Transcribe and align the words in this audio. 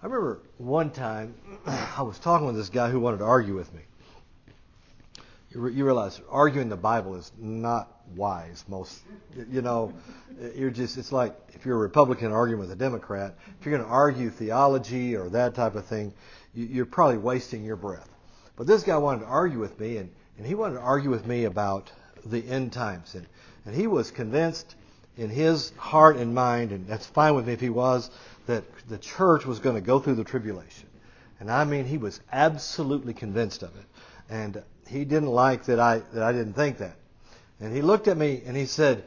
I 0.00 0.06
remember 0.06 0.40
one 0.58 0.90
time 0.90 1.34
I 1.66 2.02
was 2.02 2.18
talking 2.20 2.46
with 2.46 2.56
this 2.56 2.68
guy 2.68 2.88
who 2.88 3.00
wanted 3.00 3.18
to 3.18 3.24
argue 3.24 3.56
with 3.56 3.72
me. 3.74 3.80
You, 5.50 5.60
re- 5.60 5.72
you 5.72 5.84
realize 5.84 6.20
arguing 6.30 6.68
the 6.68 6.76
Bible 6.76 7.16
is 7.16 7.32
not 7.36 7.90
wise. 8.14 8.64
Most, 8.68 9.00
you 9.50 9.60
know, 9.60 9.92
you're 10.54 10.70
just, 10.70 10.98
it's 10.98 11.10
like 11.10 11.34
if 11.48 11.66
you're 11.66 11.76
a 11.76 11.80
Republican 11.80 12.30
arguing 12.30 12.60
with 12.60 12.70
a 12.70 12.76
Democrat, 12.76 13.34
if 13.58 13.66
you're 13.66 13.76
going 13.76 13.88
to 13.88 13.92
argue 13.92 14.30
theology 14.30 15.16
or 15.16 15.28
that 15.30 15.54
type 15.54 15.74
of 15.74 15.86
thing, 15.86 16.14
you, 16.54 16.66
you're 16.66 16.86
probably 16.86 17.18
wasting 17.18 17.64
your 17.64 17.76
breath. 17.76 18.08
But 18.56 18.68
this 18.68 18.84
guy 18.84 18.96
wanted 18.98 19.20
to 19.20 19.26
argue 19.26 19.58
with 19.58 19.80
me, 19.80 19.96
and, 19.96 20.10
and 20.36 20.46
he 20.46 20.54
wanted 20.54 20.74
to 20.74 20.80
argue 20.80 21.10
with 21.10 21.26
me 21.26 21.44
about 21.44 21.90
the 22.24 22.46
end 22.46 22.72
times. 22.72 23.16
And, 23.16 23.26
and 23.64 23.74
he 23.74 23.88
was 23.88 24.12
convinced 24.12 24.76
in 25.18 25.30
his 25.30 25.72
heart 25.76 26.16
and 26.16 26.34
mind, 26.34 26.70
and 26.70 26.86
that's 26.86 27.04
fine 27.04 27.34
with 27.34 27.46
me 27.46 27.52
if 27.52 27.60
he 27.60 27.68
was, 27.68 28.10
that 28.46 28.64
the 28.88 28.98
church 28.98 29.44
was 29.44 29.58
going 29.58 29.74
to 29.74 29.80
go 29.80 29.98
through 29.98 30.14
the 30.14 30.24
tribulation. 30.24 30.88
And 31.40 31.50
I 31.50 31.64
mean, 31.64 31.84
he 31.84 31.98
was 31.98 32.20
absolutely 32.32 33.14
convinced 33.14 33.62
of 33.62 33.76
it. 33.76 33.84
And 34.30 34.62
he 34.86 35.04
didn't 35.04 35.28
like 35.28 35.64
that 35.64 35.80
I, 35.80 36.02
that 36.12 36.22
I 36.22 36.32
didn't 36.32 36.54
think 36.54 36.78
that. 36.78 36.96
And 37.60 37.74
he 37.74 37.82
looked 37.82 38.06
at 38.06 38.16
me 38.16 38.42
and 38.46 38.56
he 38.56 38.66
said, 38.66 39.04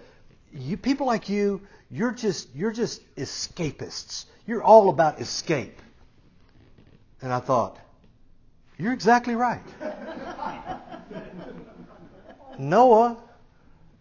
you 0.54 0.76
people 0.76 1.08
like 1.08 1.30
you, 1.30 1.62
you're 1.90 2.12
just, 2.12 2.50
you're 2.54 2.72
just 2.72 3.02
escapists. 3.16 4.26
You're 4.46 4.64
all 4.64 4.90
about 4.90 5.22
escape. 5.22 5.80
And 7.22 7.32
I 7.32 7.40
thought, 7.40 7.78
you're 8.78 8.94
exactly 8.94 9.36
right. 9.36 9.62
Noah 12.60 13.18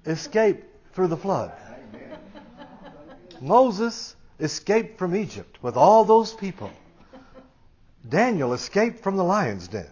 escaped 0.07 0.65
through 0.95 1.09
the 1.09 1.17
flood. 1.17 1.53
Moses 3.41 4.15
escaped 4.39 4.99
from 4.99 5.17
Egypt 5.17 5.63
with 5.63 5.77
all 5.77 6.05
those 6.05 6.33
people. 6.35 6.71
Daniel 8.09 8.53
escaped 8.53 9.03
from 9.03 9.17
the 9.17 9.25
lion's 9.25 9.69
den. 9.69 9.91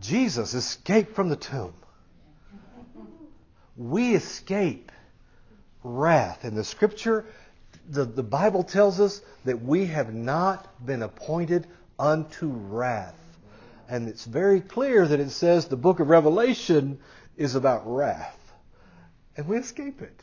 Jesus 0.00 0.54
escaped 0.54 1.14
from 1.14 1.28
the 1.28 1.36
tomb. 1.36 1.74
We 3.76 4.14
escape 4.14 4.92
wrath. 5.82 6.44
In 6.44 6.54
the 6.54 6.64
scripture, 6.64 7.24
the, 7.88 8.04
the 8.04 8.22
Bible 8.22 8.64
tells 8.64 9.00
us 9.00 9.20
that 9.44 9.62
we 9.62 9.86
have 9.86 10.14
not 10.14 10.84
been 10.84 11.02
appointed 11.02 11.66
unto 11.98 12.48
wrath. 12.48 13.18
And 13.88 14.08
it's 14.08 14.24
very 14.24 14.60
clear 14.60 15.06
that 15.06 15.20
it 15.20 15.30
says 15.30 15.66
the 15.66 15.76
book 15.76 16.00
of 16.00 16.08
Revelation 16.08 16.98
is 17.36 17.54
about 17.54 17.82
wrath. 17.86 18.38
And 19.36 19.46
we 19.46 19.56
escape 19.56 20.00
it. 20.00 20.22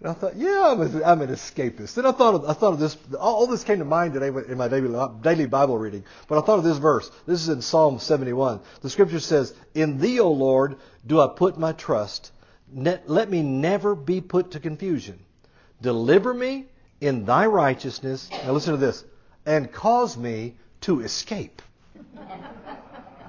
And 0.00 0.10
I 0.10 0.12
thought, 0.12 0.36
yeah, 0.36 0.68
I'm, 0.70 0.80
a, 0.80 1.04
I'm 1.04 1.22
an 1.22 1.30
escapist. 1.30 1.94
Then 1.94 2.06
I 2.06 2.12
thought 2.12 2.34
of, 2.34 2.44
I 2.44 2.52
thought 2.52 2.72
of 2.74 2.78
this. 2.78 2.96
All 3.18 3.48
this 3.48 3.64
came 3.64 3.80
to 3.80 3.84
mind 3.84 4.14
today 4.14 4.28
in 4.28 4.56
my 4.56 4.68
daily, 4.68 4.96
daily 5.22 5.46
Bible 5.46 5.76
reading. 5.76 6.04
But 6.28 6.38
I 6.38 6.46
thought 6.46 6.58
of 6.58 6.64
this 6.64 6.78
verse. 6.78 7.10
This 7.26 7.40
is 7.40 7.48
in 7.48 7.62
Psalm 7.62 7.98
71. 7.98 8.60
The 8.80 8.90
scripture 8.90 9.18
says, 9.18 9.54
"In 9.74 9.98
Thee, 9.98 10.20
O 10.20 10.30
Lord, 10.30 10.76
do 11.04 11.20
I 11.20 11.26
put 11.26 11.58
my 11.58 11.72
trust. 11.72 12.30
Let 12.72 13.28
me 13.28 13.42
never 13.42 13.96
be 13.96 14.20
put 14.20 14.52
to 14.52 14.60
confusion. 14.60 15.18
Deliver 15.82 16.32
me 16.32 16.66
in 17.00 17.24
Thy 17.24 17.46
righteousness." 17.46 18.28
Now 18.30 18.52
listen 18.52 18.74
to 18.74 18.78
this. 18.78 19.04
And 19.46 19.72
cause 19.72 20.16
me 20.16 20.58
to 20.82 21.00
escape. 21.00 21.60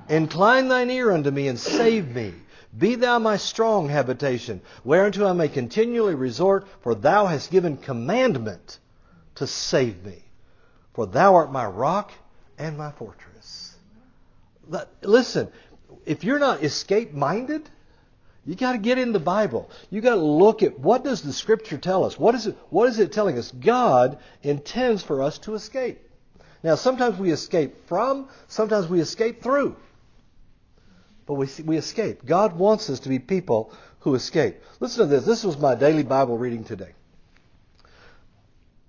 Incline 0.08 0.68
Thine 0.68 0.92
ear 0.92 1.12
unto 1.12 1.32
me 1.32 1.48
and 1.48 1.60
save 1.60 2.14
me. 2.14 2.34
Be 2.78 2.96
thou 2.96 3.20
my 3.20 3.38
strong 3.38 3.90
habitation, 3.90 4.62
whereunto 4.84 5.28
I 5.28 5.34
may 5.34 5.48
continually 5.48 6.16
resort, 6.16 6.68
for 6.82 6.94
thou 6.94 7.26
hast 7.26 7.52
given 7.52 7.78
commandment 7.78 8.80
to 9.36 9.48
save 9.48 10.06
me. 10.06 10.24
For 10.94 11.08
thou 11.08 11.36
art 11.36 11.52
my 11.52 11.66
rock 11.66 12.12
and 12.58 12.78
my 12.78 12.92
fortress. 12.92 13.76
Listen, 15.02 15.50
if 16.06 16.24
you're 16.24 16.40
not 16.40 16.64
escape 16.64 17.14
minded, 17.14 17.68
you 18.46 18.56
got 18.56 18.74
to 18.74 18.78
get 18.78 18.98
in 18.98 19.14
the 19.14 19.20
Bible. 19.20 19.70
You 19.90 20.02
got 20.02 20.16
to 20.16 20.22
look 20.22 20.62
at 20.62 20.80
what 20.80 21.04
does 21.04 21.22
the 21.22 21.34
Scripture 21.34 21.78
tell 21.78 22.06
us. 22.06 22.20
What 22.20 22.36
is 22.36 22.48
it? 22.48 22.58
What 22.70 22.88
is 22.90 23.00
it 23.00 23.12
telling 23.12 23.38
us? 23.38 23.52
God 23.52 24.20
intends 24.44 25.02
for 25.02 25.24
us 25.24 25.38
to 25.40 25.56
escape. 25.56 26.00
Now, 26.64 26.76
sometimes 26.76 27.18
we 27.18 27.32
escape 27.32 27.88
from, 27.88 28.28
sometimes 28.48 28.88
we 28.88 29.00
escape 29.00 29.42
through 29.42 29.76
but 31.30 31.36
we, 31.36 31.48
we 31.64 31.78
escape. 31.78 32.26
God 32.26 32.58
wants 32.58 32.90
us 32.90 33.02
to 33.02 33.10
be 33.10 33.20
people 33.20 33.72
who 34.00 34.16
escape. 34.16 34.64
Listen 34.80 35.02
to 35.02 35.06
this. 35.06 35.26
This 35.26 35.44
was 35.44 35.60
my 35.60 35.76
daily 35.76 36.02
Bible 36.02 36.40
reading 36.40 36.64
today. 36.64 36.94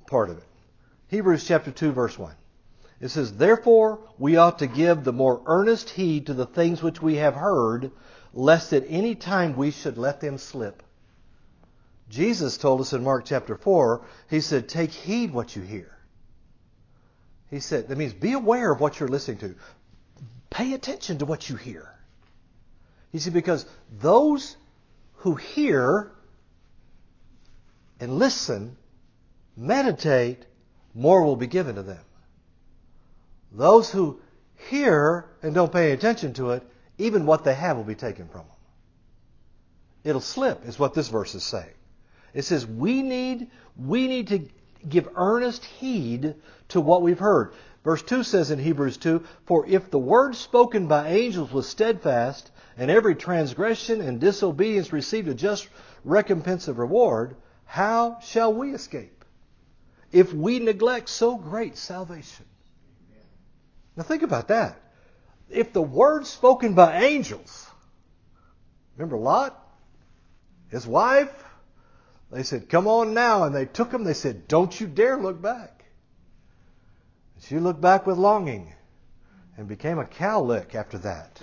Part 0.06 0.30
of 0.30 0.38
it. 0.38 0.44
Hebrews 1.08 1.46
chapter 1.46 1.70
2 1.70 1.92
verse 1.92 2.18
1. 2.18 2.32
It 2.98 3.10
says, 3.10 3.34
Therefore 3.34 4.00
we 4.18 4.38
ought 4.38 4.60
to 4.60 4.66
give 4.66 5.04
the 5.04 5.12
more 5.12 5.42
earnest 5.44 5.90
heed 5.90 6.28
to 6.28 6.34
the 6.34 6.46
things 6.46 6.82
which 6.82 7.02
we 7.02 7.16
have 7.16 7.34
heard, 7.34 7.90
lest 8.32 8.72
at 8.72 8.86
any 8.88 9.16
time 9.16 9.54
we 9.54 9.70
should 9.70 9.98
let 9.98 10.22
them 10.22 10.38
slip. 10.38 10.82
Jesus 12.08 12.56
told 12.56 12.80
us 12.80 12.94
in 12.94 13.04
Mark 13.04 13.26
chapter 13.26 13.54
4, 13.54 14.00
He 14.30 14.40
said, 14.40 14.66
Take 14.66 14.92
heed 14.92 15.34
what 15.34 15.56
you 15.56 15.60
hear. 15.60 15.94
He 17.50 17.60
said, 17.60 17.88
that 17.88 17.98
means 17.98 18.14
be 18.14 18.32
aware 18.32 18.72
of 18.72 18.80
what 18.80 18.98
you're 18.98 19.10
listening 19.10 19.38
to. 19.40 19.56
Pay 20.48 20.72
attention 20.72 21.18
to 21.18 21.26
what 21.26 21.50
you 21.50 21.56
hear. 21.56 21.99
You 23.12 23.18
see, 23.18 23.30
because 23.30 23.66
those 24.00 24.56
who 25.16 25.34
hear 25.34 26.10
and 27.98 28.18
listen, 28.18 28.76
meditate, 29.56 30.46
more 30.94 31.24
will 31.24 31.36
be 31.36 31.46
given 31.46 31.74
to 31.74 31.82
them. 31.82 32.04
Those 33.52 33.90
who 33.90 34.20
hear 34.68 35.26
and 35.42 35.54
don't 35.54 35.72
pay 35.72 35.92
attention 35.92 36.32
to 36.34 36.50
it, 36.50 36.62
even 36.98 37.26
what 37.26 37.44
they 37.44 37.54
have 37.54 37.76
will 37.76 37.84
be 37.84 37.94
taken 37.94 38.28
from 38.28 38.42
them. 38.42 38.56
It'll 40.04 40.20
slip, 40.20 40.66
is 40.66 40.78
what 40.78 40.94
this 40.94 41.08
verse 41.08 41.34
is 41.34 41.42
saying. 41.42 41.74
It 42.32 42.42
says 42.42 42.66
we 42.66 43.02
need 43.02 43.50
we 43.76 44.06
need 44.06 44.28
to 44.28 44.48
give 44.88 45.08
earnest 45.16 45.64
heed 45.64 46.34
to 46.68 46.80
what 46.80 47.02
we've 47.02 47.18
heard. 47.18 47.52
Verse 47.84 48.02
2 48.02 48.22
says 48.22 48.50
in 48.50 48.58
Hebrews 48.58 48.98
2, 48.98 49.24
For 49.46 49.66
if 49.66 49.90
the 49.90 49.98
word 49.98 50.36
spoken 50.36 50.86
by 50.86 51.08
angels 51.08 51.50
was 51.50 51.68
steadfast, 51.68 52.50
and 52.76 52.90
every 52.90 53.14
transgression 53.14 54.00
and 54.00 54.20
disobedience 54.20 54.92
received 54.92 55.28
a 55.28 55.34
just 55.34 55.68
recompense 56.04 56.68
of 56.68 56.78
reward, 56.78 57.36
how 57.64 58.18
shall 58.20 58.52
we 58.52 58.72
escape 58.72 59.24
if 60.12 60.32
we 60.32 60.58
neglect 60.58 61.08
so 61.08 61.36
great 61.36 61.76
salvation? 61.76 62.46
Now 63.96 64.02
think 64.02 64.22
about 64.22 64.48
that. 64.48 64.80
If 65.48 65.72
the 65.72 65.82
word 65.82 66.26
spoken 66.26 66.74
by 66.74 67.02
angels, 67.02 67.66
remember 68.96 69.16
Lot, 69.16 69.56
his 70.68 70.86
wife, 70.86 71.44
they 72.30 72.44
said, 72.44 72.68
Come 72.68 72.86
on 72.86 73.14
now. 73.14 73.44
And 73.44 73.54
they 73.54 73.66
took 73.66 73.92
him, 73.92 74.04
they 74.04 74.14
said, 74.14 74.46
Don't 74.46 74.80
you 74.80 74.86
dare 74.86 75.16
look 75.16 75.42
back. 75.42 75.84
And 77.34 77.44
she 77.44 77.58
looked 77.58 77.80
back 77.80 78.06
with 78.06 78.18
longing 78.18 78.72
and 79.60 79.68
became 79.68 79.98
a 79.98 80.06
cowlick 80.06 80.74
after 80.74 80.96
that. 80.96 81.38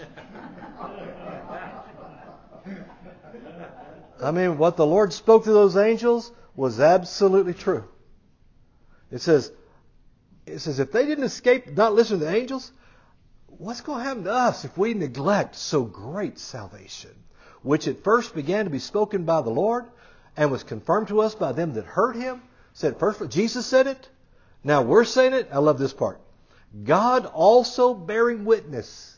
I 4.20 4.32
mean, 4.32 4.58
what 4.58 4.76
the 4.76 4.88
Lord 4.88 5.14
spoke 5.14 5.44
to 5.44 5.52
those 5.52 5.78
angels 5.78 6.32
was 6.56 6.80
absolutely 6.80 7.54
true. 7.54 7.84
It 9.12 9.22
says, 9.22 9.52
it 10.48 10.58
says, 10.58 10.80
if 10.80 10.92
they 10.92 11.06
didn't 11.06 11.26
escape, 11.26 11.68
not 11.78 11.94
listen 11.94 12.18
to 12.18 12.26
the 12.26 12.36
angels, 12.36 12.72
what's 13.50 13.82
going 13.82 14.00
to 14.00 14.06
happen 14.06 14.24
to 14.24 14.34
us 14.34 14.66
if 14.66 14.76
we 14.76 14.96
neglect 14.96 15.56
so 15.56 15.84
great 15.84 16.40
salvation, 16.40 17.12
which 17.62 17.88
at 17.88 18.04
first 18.04 18.34
began 18.34 18.66
to 18.66 18.72
be 18.72 18.80
spoken 18.80 19.26
by 19.26 19.42
the 19.42 19.52
Lord 19.52 19.86
and 20.36 20.50
was 20.50 20.64
confirmed 20.64 21.10
to 21.10 21.22
us 21.22 21.36
by 21.36 21.52
them 21.52 21.76
that 21.76 21.86
heard 21.86 22.16
him? 22.16 22.42
Said 22.74 22.98
first, 22.98 23.30
Jesus 23.30 23.68
said 23.68 23.86
it. 23.86 24.10
Now 24.64 24.82
we're 24.82 25.06
saying 25.06 25.34
it. 25.34 25.50
I 25.52 25.60
love 25.60 25.78
this 25.78 25.94
part. 25.94 26.20
God 26.84 27.26
also 27.26 27.94
bearing 27.94 28.46
witness 28.46 29.18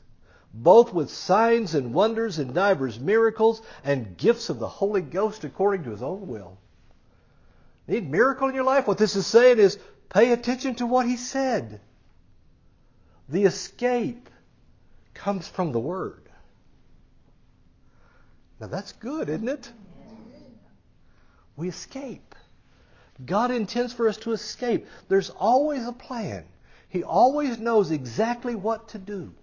both 0.54 0.94
with 0.94 1.12
signs 1.12 1.76
and 1.76 1.94
wonders 1.94 2.40
and 2.40 2.54
divers 2.54 3.00
miracles 3.00 3.62
and 3.84 4.18
gifts 4.18 4.50
of 4.50 4.60
the 4.60 4.68
Holy 4.68 5.02
Ghost 5.02 5.44
according 5.44 5.84
to 5.84 5.92
his 5.92 6.02
own 6.02 6.28
will. 6.28 6.58
Need 7.88 8.10
miracle 8.10 8.48
in 8.48 8.56
your 8.56 8.64
life? 8.64 8.88
What 8.88 8.98
this 8.98 9.16
is 9.16 9.28
saying 9.28 9.60
is 9.60 9.78
pay 10.10 10.32
attention 10.32 10.76
to 10.76 10.86
what 10.86 11.06
he 11.06 11.18
said. 11.18 11.82
The 13.28 13.46
escape 13.46 14.30
comes 15.14 15.48
from 15.48 15.72
the 15.72 15.80
Word. 15.80 16.24
Now 18.60 18.68
that's 18.68 18.92
good, 18.94 19.30
isn't 19.30 19.50
it? 19.50 19.72
We 21.56 21.70
escape. 21.70 22.36
God 23.24 23.52
intends 23.52 23.94
for 23.94 24.08
us 24.08 24.18
to 24.18 24.32
escape. 24.32 24.88
There's 25.10 25.30
always 25.30 25.86
a 25.86 25.92
plan. 25.92 26.46
He 26.90 27.04
always 27.04 27.60
knows 27.60 27.92
exactly 27.92 28.56
what 28.56 28.90
to 28.90 28.98
do. 28.98 29.34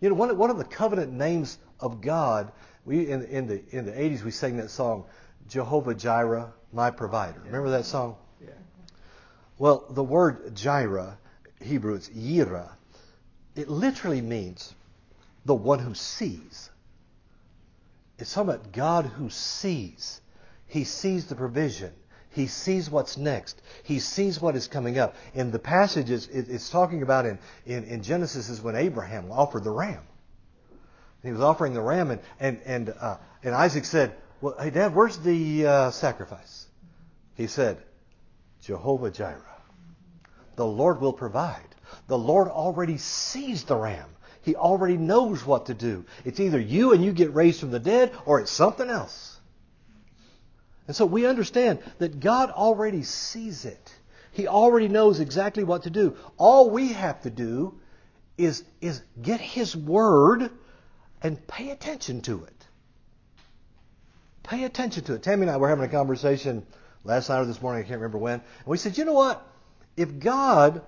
You 0.00 0.08
know, 0.08 0.14
one 0.14 0.30
of, 0.30 0.38
one 0.38 0.50
of 0.50 0.58
the 0.58 0.64
covenant 0.64 1.12
names 1.12 1.58
of 1.80 2.00
God, 2.00 2.52
we 2.84 3.10
in, 3.10 3.24
in 3.24 3.46
the 3.46 3.62
in 3.70 3.84
the 3.84 3.92
80s 3.92 4.22
we 4.22 4.30
sang 4.30 4.56
that 4.58 4.70
song, 4.70 5.04
Jehovah 5.48 5.94
Jireh, 5.94 6.52
my 6.72 6.90
provider. 6.90 7.40
Yeah. 7.40 7.46
Remember 7.46 7.70
that 7.70 7.84
song? 7.84 8.16
Yeah. 8.40 8.50
Well, 9.58 9.84
the 9.90 10.04
word 10.04 10.54
Jireh 10.54 11.18
Hebrew, 11.60 11.94
it's 11.94 12.08
yira. 12.08 12.70
It 13.56 13.68
literally 13.68 14.20
means 14.20 14.74
the 15.44 15.54
one 15.54 15.78
who 15.78 15.94
sees. 15.94 16.70
It's 18.18 18.32
talking 18.32 18.50
about 18.50 18.72
God 18.72 19.06
who 19.06 19.30
sees. 19.30 20.20
He 20.66 20.84
sees 20.84 21.26
the 21.26 21.34
provision. 21.34 21.92
He 22.30 22.46
sees 22.46 22.90
what's 22.90 23.16
next. 23.16 23.60
He 23.82 23.98
sees 24.00 24.40
what 24.40 24.54
is 24.54 24.68
coming 24.68 24.98
up. 24.98 25.14
In 25.34 25.50
the 25.50 25.58
passages 25.58 26.28
it's 26.28 26.70
talking 26.70 27.02
about 27.02 27.26
in, 27.26 27.38
in, 27.66 27.84
in 27.84 28.02
Genesis 28.02 28.48
is 28.48 28.60
when 28.60 28.76
Abraham 28.76 29.32
offered 29.32 29.64
the 29.64 29.70
ram. 29.70 30.02
He 31.22 31.32
was 31.32 31.40
offering 31.40 31.74
the 31.74 31.82
ram, 31.82 32.10
and 32.10 32.20
and 32.38 32.60
and, 32.64 32.94
uh, 33.00 33.16
and 33.42 33.54
Isaac 33.54 33.84
said, 33.84 34.14
"Well, 34.40 34.54
hey, 34.60 34.70
Dad, 34.70 34.94
where's 34.94 35.18
the 35.18 35.66
uh, 35.66 35.90
sacrifice?" 35.90 36.66
He 37.34 37.48
said, 37.48 37.78
"Jehovah 38.62 39.10
Jireh, 39.10 39.42
the 40.54 40.66
Lord 40.66 41.00
will 41.00 41.12
provide. 41.12 41.74
The 42.06 42.18
Lord 42.18 42.48
already 42.48 42.98
sees 42.98 43.64
the 43.64 43.76
ram. 43.76 44.08
He 44.42 44.54
already 44.54 44.96
knows 44.96 45.44
what 45.44 45.66
to 45.66 45.74
do. 45.74 46.04
It's 46.24 46.38
either 46.38 46.60
you 46.60 46.92
and 46.92 47.04
you 47.04 47.12
get 47.12 47.34
raised 47.34 47.58
from 47.60 47.72
the 47.72 47.80
dead, 47.80 48.12
or 48.24 48.38
it's 48.40 48.52
something 48.52 48.88
else." 48.88 49.37
And 50.88 50.96
so 50.96 51.04
we 51.04 51.26
understand 51.26 51.80
that 51.98 52.18
God 52.18 52.50
already 52.50 53.02
sees 53.02 53.66
it. 53.66 53.94
He 54.32 54.48
already 54.48 54.88
knows 54.88 55.20
exactly 55.20 55.62
what 55.62 55.82
to 55.82 55.90
do. 55.90 56.16
All 56.38 56.70
we 56.70 56.94
have 56.94 57.22
to 57.22 57.30
do 57.30 57.78
is, 58.38 58.64
is 58.80 59.02
get 59.20 59.40
His 59.40 59.76
Word 59.76 60.50
and 61.22 61.46
pay 61.46 61.70
attention 61.70 62.22
to 62.22 62.44
it. 62.44 62.66
Pay 64.42 64.64
attention 64.64 65.04
to 65.04 65.14
it. 65.14 65.22
Tammy 65.22 65.42
and 65.42 65.50
I 65.50 65.58
were 65.58 65.68
having 65.68 65.84
a 65.84 65.88
conversation 65.88 66.66
last 67.04 67.28
night 67.28 67.40
or 67.40 67.44
this 67.44 67.60
morning, 67.60 67.84
I 67.84 67.86
can't 67.86 68.00
remember 68.00 68.18
when. 68.18 68.34
And 68.34 68.66
we 68.66 68.78
said, 68.78 68.96
you 68.96 69.04
know 69.04 69.12
what? 69.12 69.46
If 69.94 70.18
God, 70.18 70.80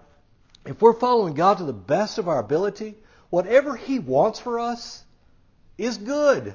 if 0.65 0.81
we're 0.81 0.95
following 0.95 1.35
God 1.35 1.59
to 1.59 1.65
the 1.65 1.75
best 1.75 2.17
of 2.17 2.27
our 2.27 2.39
ability, 2.39 2.95
whatever 3.29 3.77
He 3.77 3.99
wants 3.99 4.39
for 4.39 4.61
us 4.61 5.05
is 5.77 5.99
good. 5.99 6.55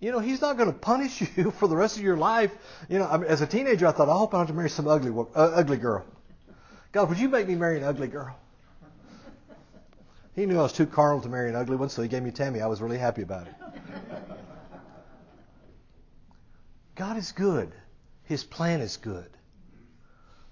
You 0.00 0.10
know, 0.12 0.18
he's 0.18 0.40
not 0.40 0.56
going 0.56 0.72
to 0.72 0.78
punish 0.78 1.20
you 1.36 1.50
for 1.50 1.68
the 1.68 1.76
rest 1.76 1.96
of 1.96 2.02
your 2.02 2.16
life. 2.16 2.52
You 2.88 2.98
know, 2.98 3.06
I 3.06 3.18
mean, 3.18 3.30
as 3.30 3.42
a 3.42 3.46
teenager, 3.46 3.86
I 3.86 3.92
thought, 3.92 4.08
I 4.08 4.16
hope 4.16 4.34
I 4.34 4.38
don't 4.38 4.46
have 4.46 4.54
to 4.54 4.54
marry 4.54 4.70
some 4.70 4.88
ugly, 4.88 5.10
uh, 5.10 5.24
ugly 5.34 5.76
girl. 5.76 6.04
God, 6.92 7.08
would 7.08 7.18
you 7.18 7.28
make 7.28 7.46
me 7.46 7.54
marry 7.54 7.76
an 7.76 7.84
ugly 7.84 8.08
girl? 8.08 8.36
He 10.34 10.46
knew 10.46 10.58
I 10.58 10.62
was 10.62 10.72
too 10.72 10.86
carnal 10.86 11.20
to 11.20 11.28
marry 11.28 11.50
an 11.50 11.56
ugly 11.56 11.76
one, 11.76 11.90
so 11.90 12.02
he 12.02 12.08
gave 12.08 12.22
me 12.22 12.30
Tammy. 12.30 12.60
I 12.60 12.66
was 12.66 12.80
really 12.80 12.98
happy 12.98 13.22
about 13.22 13.46
it. 13.46 13.54
God 16.94 17.16
is 17.16 17.32
good. 17.32 17.72
His 18.24 18.44
plan 18.44 18.80
is 18.80 18.96
good. 18.96 19.28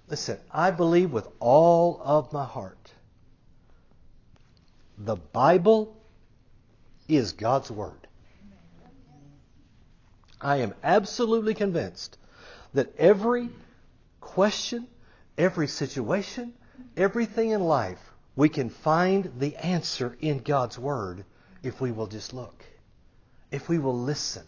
Listen, 0.07 0.37
I 0.51 0.71
believe 0.71 1.11
with 1.11 1.27
all 1.39 2.01
of 2.03 2.33
my 2.33 2.45
heart 2.45 2.93
the 4.97 5.15
Bible 5.15 5.95
is 7.07 7.31
God's 7.31 7.71
Word. 7.71 8.08
I 10.41 10.57
am 10.57 10.73
absolutely 10.83 11.53
convinced 11.53 12.17
that 12.73 12.95
every 12.97 13.49
question, 14.21 14.87
every 15.37 15.67
situation, 15.67 16.53
everything 16.95 17.51
in 17.51 17.61
life, 17.61 17.99
we 18.35 18.47
can 18.47 18.69
find 18.69 19.33
the 19.37 19.57
answer 19.57 20.15
in 20.21 20.39
God's 20.39 20.79
Word 20.79 21.25
if 21.61 21.81
we 21.81 21.91
will 21.91 22.07
just 22.07 22.33
look, 22.33 22.63
if 23.51 23.67
we 23.67 23.79
will 23.79 23.97
listen, 23.97 24.43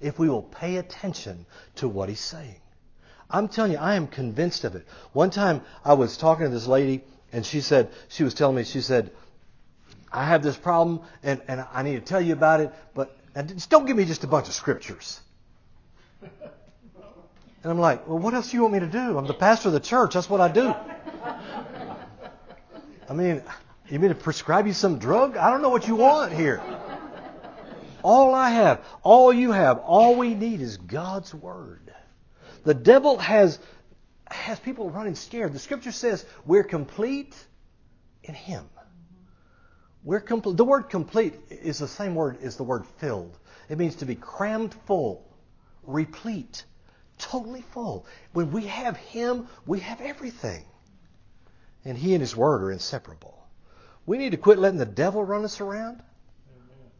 if 0.00 0.18
we 0.18 0.28
will 0.28 0.42
pay 0.42 0.76
attention 0.76 1.46
to 1.76 1.88
what 1.88 2.08
He's 2.08 2.20
saying. 2.20 2.60
I'm 3.30 3.48
telling 3.48 3.72
you, 3.72 3.78
I 3.78 3.94
am 3.94 4.08
convinced 4.08 4.64
of 4.64 4.74
it. 4.74 4.86
One 5.12 5.30
time 5.30 5.62
I 5.84 5.94
was 5.94 6.16
talking 6.16 6.46
to 6.46 6.50
this 6.50 6.66
lady, 6.66 7.04
and 7.32 7.44
she 7.46 7.60
said, 7.60 7.90
she 8.08 8.24
was 8.24 8.34
telling 8.34 8.56
me, 8.56 8.64
she 8.64 8.80
said, 8.80 9.12
I 10.12 10.24
have 10.24 10.42
this 10.42 10.56
problem, 10.56 11.02
and, 11.22 11.40
and 11.46 11.64
I 11.72 11.82
need 11.82 11.94
to 11.94 12.00
tell 12.00 12.20
you 12.20 12.32
about 12.32 12.60
it, 12.60 12.72
but 12.94 13.16
just 13.46 13.70
don't 13.70 13.84
give 13.84 13.96
me 13.96 14.04
just 14.04 14.24
a 14.24 14.28
bunch 14.28 14.48
of 14.48 14.54
scriptures. 14.54 15.20
And 17.62 17.72
I'm 17.72 17.78
like, 17.78 18.06
well, 18.06 18.18
what 18.18 18.34
else 18.34 18.50
do 18.50 18.56
you 18.56 18.62
want 18.62 18.74
me 18.74 18.80
to 18.80 18.86
do? 18.86 19.18
I'm 19.18 19.26
the 19.26 19.34
pastor 19.34 19.68
of 19.68 19.74
the 19.74 19.80
church. 19.80 20.14
That's 20.14 20.30
what 20.30 20.40
I 20.40 20.48
do. 20.48 20.74
I 23.08 23.12
mean, 23.12 23.42
you 23.88 23.98
mean 23.98 24.10
to 24.10 24.14
prescribe 24.14 24.66
you 24.66 24.72
some 24.72 24.98
drug? 24.98 25.36
I 25.36 25.50
don't 25.50 25.62
know 25.62 25.68
what 25.68 25.86
you 25.88 25.96
want 25.96 26.32
here. 26.32 26.62
All 28.02 28.34
I 28.34 28.50
have, 28.50 28.84
all 29.02 29.32
you 29.32 29.52
have, 29.52 29.78
all 29.78 30.14
we 30.16 30.34
need 30.34 30.60
is 30.60 30.76
God's 30.76 31.34
word. 31.34 31.92
The 32.64 32.74
devil 32.74 33.18
has 33.18 33.58
has 34.28 34.58
people 34.58 34.90
running 34.90 35.14
scared. 35.14 35.52
The 35.52 35.58
scripture 35.58 35.92
says 35.92 36.24
we're 36.44 36.64
complete 36.64 37.34
in 38.24 38.34
him. 38.34 38.68
We're 40.02 40.20
complete. 40.20 40.56
The 40.56 40.64
word 40.64 40.84
complete 40.84 41.34
is 41.50 41.78
the 41.78 41.88
same 41.88 42.14
word 42.14 42.38
as 42.42 42.56
the 42.56 42.64
word 42.64 42.86
filled. 42.98 43.36
It 43.68 43.78
means 43.78 43.96
to 43.96 44.06
be 44.06 44.14
crammed 44.14 44.74
full 44.86 45.26
replete, 45.84 46.64
totally 47.18 47.62
full. 47.72 48.06
When 48.32 48.52
we 48.52 48.66
have 48.66 48.96
Him, 48.96 49.48
we 49.66 49.80
have 49.80 50.00
everything. 50.00 50.64
And 51.84 51.96
He 51.96 52.14
and 52.14 52.20
His 52.20 52.36
Word 52.36 52.62
are 52.62 52.72
inseparable. 52.72 53.46
We 54.06 54.18
need 54.18 54.30
to 54.30 54.36
quit 54.36 54.58
letting 54.58 54.78
the 54.78 54.86
devil 54.86 55.24
run 55.24 55.44
us 55.44 55.60
around. 55.60 56.02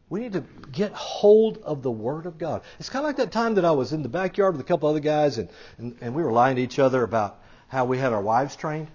We 0.08 0.20
need 0.20 0.34
to 0.34 0.44
get 0.70 0.92
hold 0.92 1.58
of 1.58 1.82
the 1.82 1.90
Word 1.90 2.26
of 2.26 2.38
God. 2.38 2.62
It's 2.78 2.88
kind 2.88 3.04
of 3.04 3.08
like 3.08 3.16
that 3.16 3.32
time 3.32 3.54
that 3.56 3.64
I 3.64 3.72
was 3.72 3.92
in 3.92 4.02
the 4.02 4.08
backyard 4.08 4.54
with 4.54 4.60
a 4.60 4.68
couple 4.68 4.88
other 4.88 5.00
guys, 5.00 5.38
and, 5.38 5.48
and, 5.78 5.96
and 6.00 6.14
we 6.14 6.22
were 6.22 6.32
lying 6.32 6.56
to 6.56 6.62
each 6.62 6.78
other 6.78 7.02
about 7.02 7.40
how 7.68 7.84
we 7.86 7.98
had 7.98 8.12
our 8.12 8.22
wives 8.22 8.54
trained. 8.54 8.86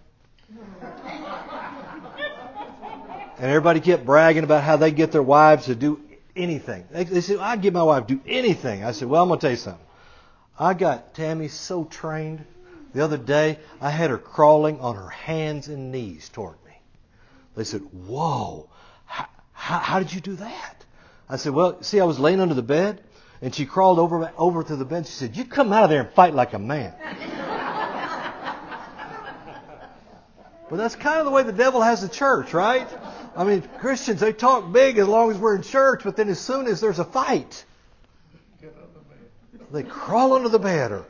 and 3.38 3.50
everybody 3.50 3.81
kept 3.81 4.06
bragging 4.06 4.45
about 4.45 4.63
how 4.63 4.77
they 4.77 4.91
get 4.91 5.12
their 5.12 5.24
wives 5.24 5.65
to 5.65 5.75
do 5.75 6.00
anything. 6.35 6.85
They, 6.91 7.03
they 7.03 7.21
said, 7.21 7.39
I'd 7.39 7.62
get 7.62 7.74
my 7.74 7.83
wife 7.83 8.07
to 8.07 8.15
do 8.15 8.21
anything. 8.25 8.85
I 8.85 8.91
said, 8.91 9.09
well, 9.09 9.24
I'm 9.24 9.27
going 9.27 9.39
to 9.39 9.41
tell 9.41 9.51
you 9.51 9.57
something. 9.57 9.85
I 10.61 10.75
got 10.75 11.15
Tammy 11.15 11.47
so 11.47 11.85
trained. 11.85 12.45
The 12.93 13.03
other 13.03 13.17
day, 13.17 13.57
I 13.81 13.89
had 13.89 14.11
her 14.11 14.19
crawling 14.19 14.79
on 14.79 14.95
her 14.95 15.09
hands 15.09 15.67
and 15.67 15.91
knees 15.91 16.29
toward 16.29 16.63
me. 16.63 16.73
They 17.55 17.63
said, 17.63 17.81
whoa, 17.81 18.69
how, 19.05 19.25
how, 19.53 19.79
how 19.79 19.97
did 19.97 20.13
you 20.13 20.21
do 20.21 20.35
that? 20.35 20.85
I 21.27 21.37
said, 21.37 21.53
well, 21.53 21.81
see, 21.81 21.99
I 21.99 22.05
was 22.05 22.19
laying 22.19 22.39
under 22.39 22.53
the 22.53 22.61
bed, 22.61 23.01
and 23.41 23.55
she 23.55 23.65
crawled 23.65 23.97
over, 23.97 24.31
over 24.37 24.63
to 24.63 24.75
the 24.75 24.85
bed. 24.85 25.07
She 25.07 25.13
said, 25.13 25.35
you 25.35 25.45
come 25.45 25.73
out 25.73 25.85
of 25.85 25.89
there 25.89 26.01
and 26.01 26.11
fight 26.11 26.35
like 26.35 26.53
a 26.53 26.59
man. 26.59 26.93
but 30.69 30.75
that's 30.75 30.95
kind 30.95 31.17
of 31.17 31.25
the 31.25 31.31
way 31.31 31.41
the 31.41 31.51
devil 31.51 31.81
has 31.81 32.03
the 32.03 32.09
church, 32.09 32.53
right? 32.53 32.88
I 33.36 33.45
mean, 33.45 33.63
Christians, 33.79 34.19
they 34.19 34.31
talk 34.31 34.71
big 34.71 35.00
as 35.00 35.07
long 35.07 35.31
as 35.31 35.39
we're 35.39 35.55
in 35.55 35.63
church, 35.63 36.01
but 36.03 36.15
then 36.15 36.29
as 36.29 36.39
soon 36.39 36.67
as 36.67 36.81
there's 36.81 37.00
a 37.00 37.05
fight, 37.05 37.65
they 39.71 39.83
crawl 39.83 40.33
under 40.33 40.49
the 40.49 40.59
bed 40.59 40.91
or, 40.91 41.05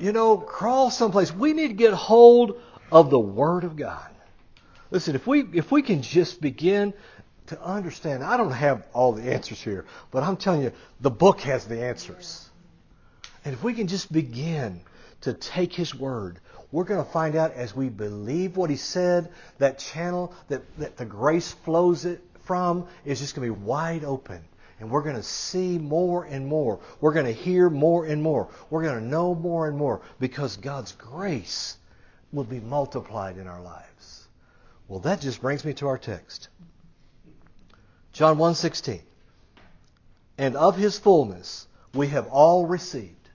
you 0.00 0.12
know, 0.12 0.36
crawl 0.36 0.90
someplace. 0.90 1.32
We 1.32 1.52
need 1.52 1.68
to 1.68 1.74
get 1.74 1.92
hold 1.92 2.60
of 2.90 3.10
the 3.10 3.18
Word 3.18 3.64
of 3.64 3.76
God. 3.76 4.08
Listen, 4.90 5.14
if 5.14 5.26
we 5.26 5.42
if 5.52 5.70
we 5.70 5.82
can 5.82 6.02
just 6.02 6.40
begin 6.40 6.94
to 7.46 7.62
understand, 7.62 8.22
I 8.22 8.36
don't 8.36 8.52
have 8.52 8.86
all 8.92 9.12
the 9.12 9.32
answers 9.32 9.60
here, 9.60 9.84
but 10.10 10.22
I'm 10.22 10.36
telling 10.36 10.62
you, 10.62 10.72
the 11.00 11.10
book 11.10 11.40
has 11.42 11.66
the 11.66 11.82
answers. 11.84 12.48
And 13.44 13.54
if 13.54 13.62
we 13.62 13.74
can 13.74 13.86
just 13.86 14.12
begin 14.12 14.80
to 15.22 15.32
take 15.32 15.72
His 15.72 15.94
Word, 15.94 16.40
we're 16.70 16.84
going 16.84 17.04
to 17.04 17.10
find 17.10 17.34
out 17.34 17.52
as 17.52 17.74
we 17.74 17.88
believe 17.88 18.56
what 18.56 18.70
he 18.70 18.76
said, 18.76 19.30
that 19.58 19.78
channel 19.78 20.34
that, 20.48 20.62
that 20.78 20.96
the 20.96 21.06
grace 21.06 21.52
flows 21.64 22.04
it 22.04 22.22
from 22.44 22.86
is 23.04 23.20
just 23.20 23.34
going 23.34 23.48
to 23.48 23.54
be 23.54 23.60
wide 23.60 24.04
open. 24.04 24.44
And 24.80 24.90
we're 24.90 25.02
going 25.02 25.16
to 25.16 25.22
see 25.22 25.78
more 25.78 26.24
and 26.24 26.46
more. 26.46 26.80
We're 27.00 27.12
going 27.12 27.26
to 27.26 27.32
hear 27.32 27.68
more 27.68 28.06
and 28.06 28.22
more. 28.22 28.48
We're 28.70 28.82
going 28.82 28.98
to 28.98 29.04
know 29.04 29.34
more 29.34 29.66
and 29.66 29.76
more 29.76 30.02
because 30.20 30.56
God's 30.56 30.92
grace 30.92 31.76
will 32.32 32.44
be 32.44 32.60
multiplied 32.60 33.38
in 33.38 33.46
our 33.46 33.60
lives. 33.60 34.28
Well, 34.86 35.00
that 35.00 35.20
just 35.20 35.40
brings 35.40 35.64
me 35.64 35.74
to 35.74 35.88
our 35.88 35.98
text. 35.98 36.48
John 38.12 38.38
1:16. 38.38 39.00
And 40.38 40.56
of 40.56 40.76
his 40.76 40.98
fullness 40.98 41.66
we 41.94 42.08
have 42.08 42.28
all 42.28 42.66
received 42.66 43.28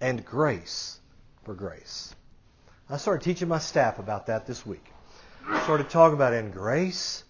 and 0.00 0.24
grace 0.24 1.00
for 1.44 1.54
grace. 1.54 2.14
I 2.88 2.96
started 2.96 3.24
teaching 3.24 3.48
my 3.48 3.58
staff 3.58 3.98
about 3.98 4.26
that 4.26 4.46
this 4.46 4.64
week. 4.64 4.84
I 5.46 5.62
started 5.62 5.90
talking 5.90 6.14
about 6.14 6.32
in 6.32 6.50
grace 6.50 7.24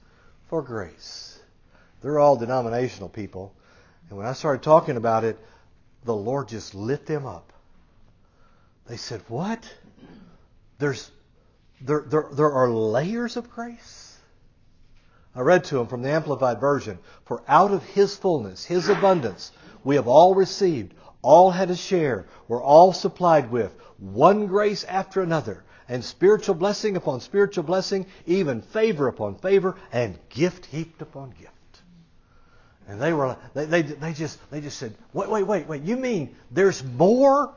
for 0.49 0.63
grace. 0.63 1.30
They're 2.03 2.19
all 2.19 2.37
denominational 2.37 3.09
people. 3.09 3.55
And 4.09 4.19
when 4.19 4.27
I 4.27 4.33
started 4.33 4.63
talking 4.63 4.97
about 4.97 5.25
it, 5.25 5.39
the 6.05 6.15
Lord 6.15 6.49
just 6.49 6.75
lit 6.75 7.07
them 7.07 7.27
up. 7.27 7.53
They 8.87 8.97
said, 8.97 9.23
What? 9.29 9.63
There's 10.79 11.11
there, 11.81 12.05
there, 12.07 12.27
there 12.33 12.53
are 12.53 12.69
layers 12.69 13.37
of 13.37 13.51
grace? 13.51 14.19
I 15.35 15.41
read 15.41 15.65
to 15.65 15.77
them 15.77 15.87
from 15.87 16.03
the 16.03 16.11
Amplified 16.11 16.61
Version 16.61 16.99
For 17.25 17.43
out 17.47 17.71
of 17.71 17.85
His 17.85 18.17
fullness, 18.17 18.65
His 18.65 18.89
abundance, 18.89 19.53
we 19.85 19.95
have 19.97 20.09
all 20.09 20.35
received, 20.35 20.95
all 21.23 21.51
had 21.51 21.71
a 21.71 21.77
share, 21.77 22.27
were 22.49 22.63
all 22.63 22.93
supplied 22.93 23.51
with, 23.51 23.75
one 23.99 24.47
grace 24.47 24.85
after 24.85 25.23
another, 25.23 25.63
and 25.89 26.05
spiritual 26.05 26.55
blessing 26.55 26.97
upon 26.97 27.21
spiritual 27.21 27.65
blessing, 27.65 28.07
even 28.27 28.61
favor 28.61 29.09
upon 29.09 29.37
favor, 29.37 29.77
and 29.93 30.19
gift 30.29 30.67
heaped 30.67 31.01
upon 31.01 31.31
gift. 31.31 31.53
And 32.91 33.01
they 33.01 33.13
were 33.13 33.37
they, 33.55 33.67
they, 33.67 33.83
they 33.83 34.13
just 34.13 34.39
they 34.51 34.61
just 34.61 34.77
said, 34.77 34.97
wait, 35.13 35.31
wait, 35.31 35.45
wait, 35.45 35.69
wait. 35.69 35.83
You 35.83 35.97
mean 35.97 36.35
there's 36.51 36.83
more 36.83 37.55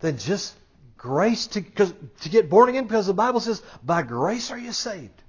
than 0.00 0.18
just 0.18 0.54
grace 0.98 1.46
to, 1.46 1.62
to 1.62 2.28
get 2.28 2.50
born 2.50 2.68
again? 2.68 2.84
Because 2.84 3.06
the 3.06 3.14
Bible 3.14 3.40
says, 3.40 3.62
by 3.82 4.02
grace 4.02 4.50
are 4.50 4.58
you 4.58 4.72
saved. 4.72 5.22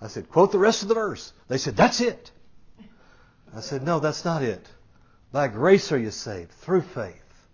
I 0.00 0.06
said, 0.06 0.30
quote 0.30 0.52
the 0.52 0.60
rest 0.60 0.82
of 0.82 0.88
the 0.88 0.94
verse. 0.94 1.32
They 1.48 1.58
said, 1.58 1.76
that's 1.76 2.00
it. 2.00 2.30
I 3.52 3.60
said, 3.60 3.82
no, 3.82 3.98
that's 3.98 4.24
not 4.24 4.44
it. 4.44 4.64
By 5.32 5.48
grace 5.48 5.90
are 5.90 5.98
you 5.98 6.12
saved, 6.12 6.52
through 6.52 6.82
faith, 6.82 7.48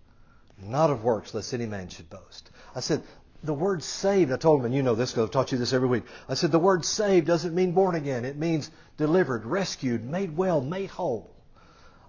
not 0.61 0.91
of 0.91 1.03
works, 1.03 1.33
lest 1.33 1.51
any 1.51 1.65
man 1.65 1.89
should 1.89 2.11
boast. 2.11 2.51
I 2.75 2.81
said, 2.81 3.01
the 3.43 3.53
word 3.53 3.83
saved, 3.83 4.31
I 4.31 4.37
told 4.37 4.59
them, 4.59 4.65
and 4.67 4.75
you 4.75 4.83
know 4.83 4.95
this 4.95 5.11
because 5.11 5.25
I've 5.25 5.31
taught 5.31 5.51
you 5.51 5.57
this 5.57 5.73
every 5.73 5.87
week. 5.87 6.03
I 6.29 6.33
said, 6.33 6.51
the 6.51 6.59
word 6.59 6.85
saved 6.85 7.27
doesn't 7.27 7.53
mean 7.53 7.73
born 7.73 7.95
again. 7.95 8.23
It 8.23 8.37
means 8.37 8.71
delivered, 8.97 9.45
rescued, 9.45 10.05
made 10.05 10.35
well, 10.35 10.61
made 10.61 10.89
whole. 10.89 11.29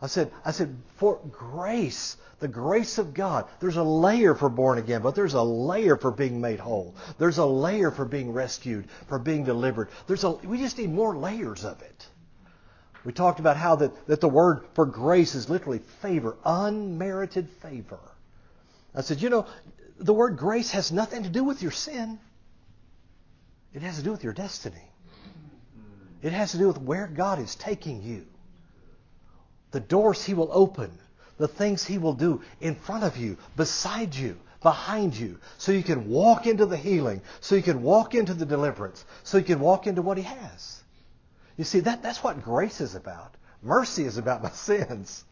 I 0.01 0.07
said, 0.07 0.31
I 0.45 0.53
said, 0.53 0.77
for 0.97 1.19
grace, 1.31 2.17
the 2.39 2.49
grace 2.49 2.99
of 2.99 3.15
God, 3.15 3.47
there's 3.59 3.77
a 3.77 3.83
layer 3.83 4.35
for 4.35 4.49
born 4.49 4.79
again, 4.79 5.03
but 5.03 5.15
there's 5.15 5.35
a 5.35 5.43
layer 5.43 5.97
for 5.97 6.11
being 6.11 6.41
made 6.41 6.61
whole. 6.61 6.95
There's 7.19 7.39
a 7.39 7.47
layer 7.47 7.91
for 7.91 8.05
being 8.05 8.33
rescued, 8.33 8.87
for 9.09 9.19
being 9.19 9.45
delivered. 9.45 9.89
There's 10.07 10.25
a, 10.25 10.31
we 10.31 10.59
just 10.59 10.79
need 10.79 10.91
more 10.91 11.17
layers 11.17 11.65
of 11.65 11.83
it. 11.83 12.07
We 13.05 13.13
talked 13.13 13.41
about 13.41 13.57
how 13.57 13.77
that, 13.77 14.07
that 14.07 14.21
the 14.21 14.29
word 14.29 14.65
for 14.75 14.87
grace 14.87 15.35
is 15.35 15.51
literally 15.51 15.81
favor, 16.01 16.37
unmerited 16.45 17.49
favor. 17.61 17.99
I 18.95 19.01
said, 19.01 19.21
you 19.21 19.31
know, 19.31 19.47
the 19.99 20.13
word 20.13 20.37
grace 20.37 20.71
has 20.73 20.91
nothing 20.91 21.23
to 21.23 21.29
do 21.29 21.45
with 21.45 21.63
your 21.63 21.71
sin. 21.71 22.19
It 23.73 23.83
has 23.83 23.97
to 23.97 24.03
do 24.03 24.13
with 24.13 24.25
your 24.25 24.33
destiny. 24.33 24.83
It 26.23 26.33
has 26.33 26.53
to 26.53 26.59
do 26.59 26.69
with 26.69 26.79
where 26.79 27.07
God 27.07 27.39
is 27.39 27.55
taking 27.55 28.03
you. 28.03 28.27
The 29.73 29.81
doors 29.81 30.25
He 30.25 30.35
will 30.35 30.49
open, 30.53 30.91
the 31.37 31.49
things 31.49 31.85
He 31.85 31.99
will 31.99 32.15
do 32.15 32.43
in 32.61 32.77
front 32.77 33.05
of 33.05 33.17
you, 33.17 33.37
beside 33.57 34.15
you, 34.15 34.39
behind 34.63 35.17
you, 35.17 35.39
so 35.59 35.73
you 35.73 35.83
can 35.83 36.09
walk 36.09 36.47
into 36.47 36.67
the 36.67 36.77
healing, 36.77 37.21
so 37.41 37.55
you 37.55 37.63
can 37.63 37.83
walk 37.83 38.15
into 38.15 38.33
the 38.33 38.47
deliverance, 38.47 39.05
so 39.23 39.39
you 39.39 39.45
can 39.45 39.61
walk 39.61 39.87
into 39.87 40.03
what 40.03 40.17
He 40.17 40.23
has. 40.23 40.83
You 41.57 41.65
see, 41.65 41.81
that, 41.81 42.03
that's 42.03 42.23
what 42.23 42.43
grace 42.43 42.81
is 42.81 42.95
about. 42.95 43.35
Mercy 43.63 44.05
is 44.05 44.17
about 44.17 44.43
my 44.43 44.51
sins. 44.53 45.25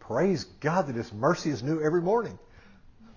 Praise 0.00 0.44
God 0.60 0.86
that 0.86 0.96
His 0.96 1.12
mercy 1.12 1.50
is 1.50 1.62
new 1.62 1.82
every 1.82 2.02
morning. 2.02 2.38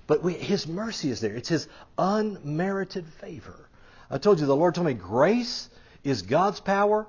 But 0.09 0.23
we, 0.23 0.33
His 0.33 0.67
mercy 0.67 1.11
is 1.11 1.21
there. 1.21 1.35
It's 1.35 1.49
His 1.49 1.67
unmerited 1.95 3.05
favor. 3.21 3.69
I 4.09 4.17
told 4.17 4.39
you, 4.39 4.47
the 4.47 4.55
Lord 4.55 4.73
told 4.73 4.87
me 4.87 4.95
grace 4.95 5.69
is 6.03 6.23
God's 6.23 6.59
power 6.59 7.05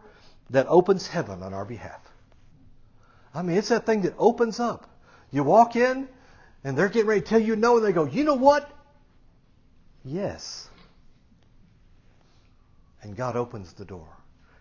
that 0.51 0.67
opens 0.67 1.07
heaven 1.07 1.43
on 1.43 1.55
our 1.55 1.65
behalf. 1.65 2.03
I 3.35 3.41
mean, 3.41 3.57
it's 3.57 3.71
that 3.71 3.87
thing 3.87 4.03
that 4.03 4.13
opens 4.19 4.61
up. 4.61 4.87
You 5.31 5.45
walk 5.45 5.77
in, 5.77 6.11
and 6.63 6.77
they're 6.77 6.91
getting 6.91 7.09
ready 7.09 7.23
to 7.23 7.27
tell 7.27 7.41
you 7.41 7.57
no, 7.57 7.79
and 7.79 7.87
they 7.87 7.93
go, 7.93 8.05
you 8.05 8.23
know 8.23 8.35
what? 8.35 8.71
Yes. 10.05 10.69
And 13.01 13.17
God 13.17 13.35
opens 13.35 13.73
the 13.73 13.87
door. 13.87 14.15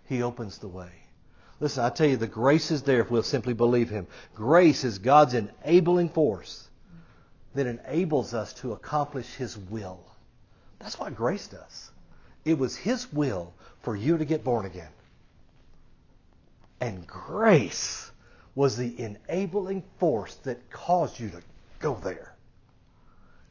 He 0.05 0.23
opens 0.23 0.59
the 0.59 0.69
way. 0.69 0.91
Listen, 1.59 1.83
I 1.83 1.89
tell 1.89 2.07
you, 2.07 2.15
the 2.15 2.25
grace 2.25 2.71
is 2.71 2.83
there 2.83 3.01
if 3.01 3.11
we'll 3.11 3.21
simply 3.21 3.53
believe 3.53 3.89
Him. 3.89 4.07
Grace 4.33 4.85
is 4.85 4.97
God's 4.97 5.33
enabling 5.33 6.07
force 6.07 6.68
that 7.59 7.67
enables 7.67 8.33
us 8.33 8.53
to 8.53 8.71
accomplish 8.71 9.35
His 9.35 9.57
will. 9.57 9.99
That's 10.79 10.97
what 10.97 11.13
grace 11.13 11.45
does. 11.47 11.91
It 12.45 12.57
was 12.57 12.77
His 12.77 13.11
will 13.11 13.53
for 13.81 13.97
you 13.97 14.17
to 14.17 14.23
get 14.23 14.45
born 14.45 14.65
again. 14.65 14.87
And 16.79 17.05
grace 17.05 18.09
was 18.55 18.77
the 18.77 18.97
enabling 18.97 19.83
force 19.97 20.35
that 20.43 20.69
caused 20.69 21.19
you 21.19 21.31
to 21.31 21.41
go 21.79 21.95
there. 22.01 22.33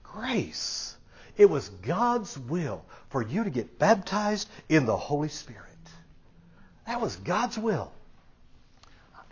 Grace. 0.03 0.97
It 1.37 1.51
was 1.51 1.69
God's 1.69 2.39
will 2.39 2.87
for 3.11 3.21
you 3.21 3.45
to 3.45 3.51
get 3.51 3.79
baptized 3.79 4.49
in 4.71 4.87
the 4.87 4.97
Holy 4.97 5.29
Spirit. 5.29 5.65
That 6.87 7.03
was 7.03 7.15
God's 7.17 7.59
will. 7.59 7.93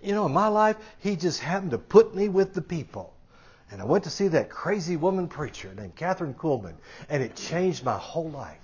You 0.03 0.13
know, 0.13 0.27
in 0.27 0.35
my 0.35 0.49
life, 0.49 0.77
He 0.99 1.17
just 1.17 1.41
happened 1.41 1.71
to 1.71 1.79
put 1.79 2.15
me 2.15 2.29
with 2.29 2.53
the 2.53 2.61
people. 2.61 3.15
And 3.71 3.81
I 3.81 3.85
went 3.85 4.05
to 4.05 4.11
see 4.11 4.29
that 4.29 4.49
crazy 4.49 4.97
woman 4.97 5.29
preacher 5.29 5.73
named 5.75 5.97
Kathryn 5.97 6.35
Kuhlman, 6.35 6.75
and 7.09 7.23
it 7.23 7.35
changed 7.35 7.85
my 7.85 7.99
whole 7.99 8.31
life. 8.31 8.61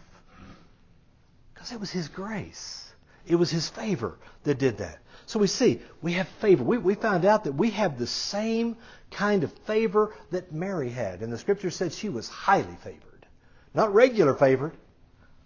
Because 1.53 1.73
it 1.73 1.81
was 1.81 1.91
His 1.91 2.09
grace. 2.09 2.93
It 3.27 3.37
was 3.37 3.51
His 3.51 3.69
favor 3.69 4.19
that 4.45 4.59
did 4.59 4.79
that. 4.79 4.99
So 5.27 5.39
we 5.39 5.47
see, 5.47 5.81
we 6.03 6.13
have 6.15 6.29
favor. 6.41 6.63
We, 6.63 6.79
we 6.79 6.95
found 6.95 7.25
out 7.25 7.45
that 7.45 7.53
we 7.53 7.71
have 7.71 7.99
the 7.99 8.07
same 8.07 8.77
kind 9.11 9.45
of 9.45 9.53
favor 9.67 10.15
that 10.31 10.53
Mary 10.53 10.91
had. 10.91 11.21
And 11.21 11.33
the 11.33 11.39
scripture 11.39 11.71
said 11.71 11.93
she 11.93 12.09
was 12.09 12.29
highly 12.29 12.77
favored. 12.83 13.27
Not 13.75 13.95
regular 13.95 14.35
favored, 14.35 14.73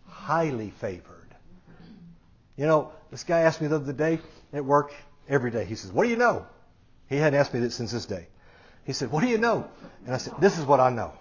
highly 0.09 0.71
favored. 0.71 1.35
You 2.57 2.67
know, 2.67 2.93
this 3.11 3.25
guy 3.25 3.41
asked 3.41 3.61
me 3.61 3.69
the 3.69 3.77
other 3.77 3.93
day 3.93 4.19
at 4.53 4.65
work 4.65 4.95
every 5.29 5.51
day. 5.51 5.65
He 5.65 5.75
says, 5.75 5.93
What 5.93 6.05
do 6.05 6.11
you 6.11 6.17
know? 6.17 6.47
He 7.09 7.17
hadn't 7.17 7.39
asked 7.39 7.55
me 7.55 7.61
that 7.61 7.71
since 7.73 7.93
this 7.93 8.07
day. 8.07 8.27
He 8.87 8.93
said, 8.93 9.11
What 9.11 9.23
do 9.23 9.29
you 9.29 9.39
know? 9.39 9.69
And 10.07 10.15
I 10.15 10.19
said, 10.19 10.35
This 10.41 10.59
is 10.59 10.65
what 10.65 10.79
I 10.81 10.91
know. 10.91 11.13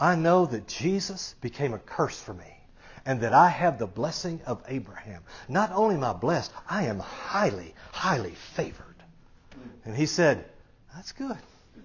I 0.00 0.16
know 0.16 0.44
that 0.46 0.66
Jesus 0.66 1.36
became 1.40 1.72
a 1.72 1.78
curse 1.78 2.20
for 2.20 2.34
me 2.34 2.60
and 3.06 3.20
that 3.20 3.32
I 3.32 3.48
have 3.48 3.78
the 3.78 3.86
blessing 3.86 4.40
of 4.44 4.60
Abraham. 4.66 5.22
Not 5.48 5.70
only 5.72 5.94
am 5.94 6.02
I 6.02 6.12
blessed, 6.12 6.52
I 6.68 6.86
am 6.86 6.98
highly, 6.98 7.74
highly 7.92 8.34
favored. 8.56 8.96
And 9.84 9.96
he 9.96 10.06
said, 10.06 10.44
That's 10.94 11.12
good. 11.12 11.36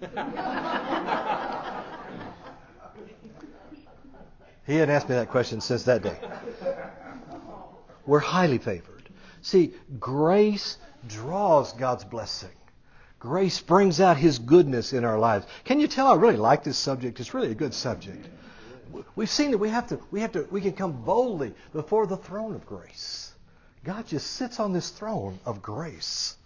he 4.66 4.76
hadn't 4.76 4.94
asked 4.94 5.08
me 5.08 5.14
that 5.14 5.28
question 5.30 5.60
since 5.60 5.84
that 5.84 6.02
day. 6.02 6.18
We're 8.06 8.18
highly 8.18 8.58
favored. 8.58 9.08
See, 9.42 9.72
grace 10.00 10.78
draws 11.06 11.72
God's 11.74 12.04
blessing. 12.04 12.50
Grace 13.20 13.60
brings 13.60 14.00
out 14.00 14.16
His 14.16 14.38
goodness 14.38 14.94
in 14.94 15.04
our 15.04 15.18
lives. 15.18 15.46
Can 15.64 15.78
you 15.78 15.86
tell 15.86 16.08
I 16.08 16.14
really 16.14 16.38
like 16.38 16.64
this 16.64 16.78
subject? 16.78 17.20
It's 17.20 17.34
really 17.34 17.50
a 17.50 17.54
good 17.54 17.74
subject. 17.74 18.26
We've 19.14 19.30
seen 19.30 19.50
that 19.52 19.58
we 19.58 19.68
have 19.68 19.88
to, 19.88 20.00
we 20.10 20.22
have 20.22 20.32
to, 20.32 20.48
we 20.50 20.62
can 20.62 20.72
come 20.72 21.02
boldly 21.02 21.54
before 21.72 22.06
the 22.06 22.16
throne 22.16 22.54
of 22.54 22.66
grace. 22.66 23.32
God 23.84 24.06
just 24.06 24.26
sits 24.26 24.58
on 24.58 24.72
this 24.72 24.88
throne 24.88 25.38
of 25.44 25.60
grace. 25.60 26.36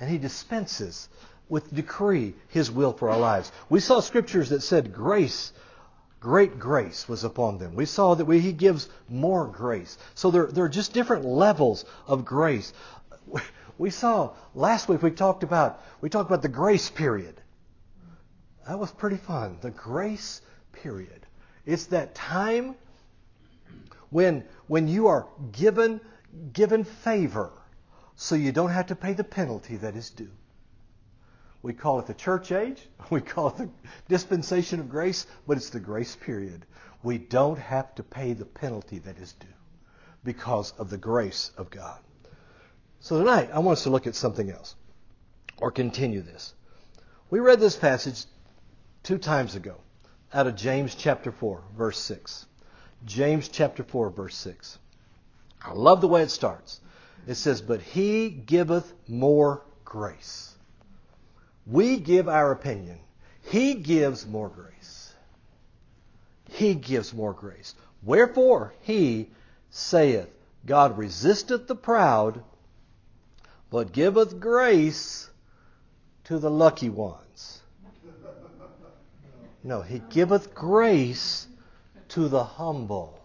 And 0.00 0.10
He 0.10 0.16
dispenses 0.16 1.08
with 1.50 1.74
decree 1.74 2.34
His 2.48 2.70
will 2.70 2.94
for 2.94 3.10
our 3.10 3.18
lives. 3.18 3.52
We 3.68 3.80
saw 3.80 4.00
scriptures 4.00 4.48
that 4.48 4.62
said 4.62 4.94
grace, 4.94 5.52
great 6.18 6.58
grace 6.58 7.06
was 7.06 7.24
upon 7.24 7.58
them. 7.58 7.74
We 7.74 7.84
saw 7.84 8.14
that 8.14 8.24
we, 8.24 8.40
He 8.40 8.52
gives 8.54 8.88
more 9.10 9.46
grace. 9.46 9.98
So 10.14 10.30
there, 10.30 10.46
there 10.46 10.64
are 10.64 10.70
just 10.70 10.94
different 10.94 11.26
levels 11.26 11.84
of 12.06 12.24
grace 12.24 12.72
we 13.78 13.90
saw 13.90 14.34
last 14.54 14.88
week 14.88 15.02
we 15.02 15.10
talked 15.12 15.44
about 15.44 15.80
we 16.00 16.10
talked 16.10 16.28
about 16.28 16.42
the 16.42 16.48
grace 16.48 16.90
period. 16.90 17.40
That 18.66 18.78
was 18.78 18.90
pretty 18.90 19.16
fun. 19.16 19.58
The 19.62 19.70
grace 19.70 20.42
period. 20.72 21.26
It's 21.64 21.86
that 21.86 22.14
time 22.14 22.74
when 24.10 24.44
when 24.66 24.88
you 24.88 25.06
are 25.06 25.26
given 25.52 26.00
given 26.52 26.84
favor 26.84 27.50
so 28.16 28.34
you 28.34 28.50
don't 28.50 28.70
have 28.70 28.88
to 28.88 28.96
pay 28.96 29.12
the 29.12 29.24
penalty 29.24 29.76
that 29.76 29.94
is 29.94 30.10
due. 30.10 30.30
We 31.62 31.72
call 31.72 32.00
it 32.00 32.06
the 32.06 32.14
church 32.14 32.50
age, 32.52 32.82
we 33.10 33.20
call 33.20 33.48
it 33.48 33.56
the 33.58 33.68
dispensation 34.08 34.80
of 34.80 34.88
grace, 34.88 35.26
but 35.46 35.56
it's 35.56 35.70
the 35.70 35.80
grace 35.80 36.16
period. 36.16 36.66
We 37.02 37.18
don't 37.18 37.58
have 37.58 37.94
to 37.94 38.02
pay 38.02 38.32
the 38.32 38.44
penalty 38.44 38.98
that 39.00 39.18
is 39.18 39.34
due 39.34 39.46
because 40.24 40.72
of 40.78 40.90
the 40.90 40.98
grace 40.98 41.52
of 41.56 41.70
God. 41.70 42.00
So 43.00 43.18
tonight, 43.18 43.50
I 43.52 43.60
want 43.60 43.78
us 43.78 43.84
to 43.84 43.90
look 43.90 44.06
at 44.06 44.14
something 44.14 44.50
else, 44.50 44.74
or 45.58 45.70
continue 45.70 46.20
this. 46.20 46.54
We 47.30 47.38
read 47.38 47.60
this 47.60 47.76
passage 47.76 48.24
two 49.02 49.18
times 49.18 49.54
ago 49.54 49.76
out 50.32 50.46
of 50.46 50.56
James 50.56 50.94
chapter 50.94 51.30
4, 51.30 51.62
verse 51.76 51.98
6. 51.98 52.46
James 53.04 53.48
chapter 53.48 53.84
4, 53.84 54.10
verse 54.10 54.36
6. 54.36 54.78
I 55.62 55.72
love 55.72 56.00
the 56.00 56.08
way 56.08 56.22
it 56.22 56.30
starts. 56.30 56.80
It 57.26 57.36
says, 57.36 57.60
But 57.60 57.80
he 57.80 58.30
giveth 58.30 58.92
more 59.06 59.62
grace. 59.84 60.54
We 61.66 61.98
give 61.98 62.28
our 62.28 62.50
opinion. 62.50 62.98
He 63.42 63.74
gives 63.74 64.26
more 64.26 64.48
grace. 64.48 65.12
He 66.50 66.74
gives 66.74 67.14
more 67.14 67.32
grace. 67.32 67.74
Wherefore 68.02 68.74
he 68.80 69.30
saith, 69.70 70.28
God 70.66 70.98
resisteth 70.98 71.66
the 71.66 71.76
proud, 71.76 72.42
but 73.70 73.92
giveth 73.92 74.40
grace 74.40 75.28
to 76.24 76.38
the 76.38 76.50
lucky 76.50 76.88
ones. 76.88 77.60
No, 79.62 79.82
he 79.82 80.00
giveth 80.10 80.54
grace 80.54 81.46
to 82.08 82.28
the 82.28 82.44
humble. 82.44 83.20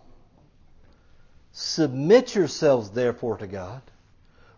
Submit 1.52 2.36
yourselves 2.36 2.90
therefore 2.90 3.38
to 3.38 3.48
God. 3.48 3.82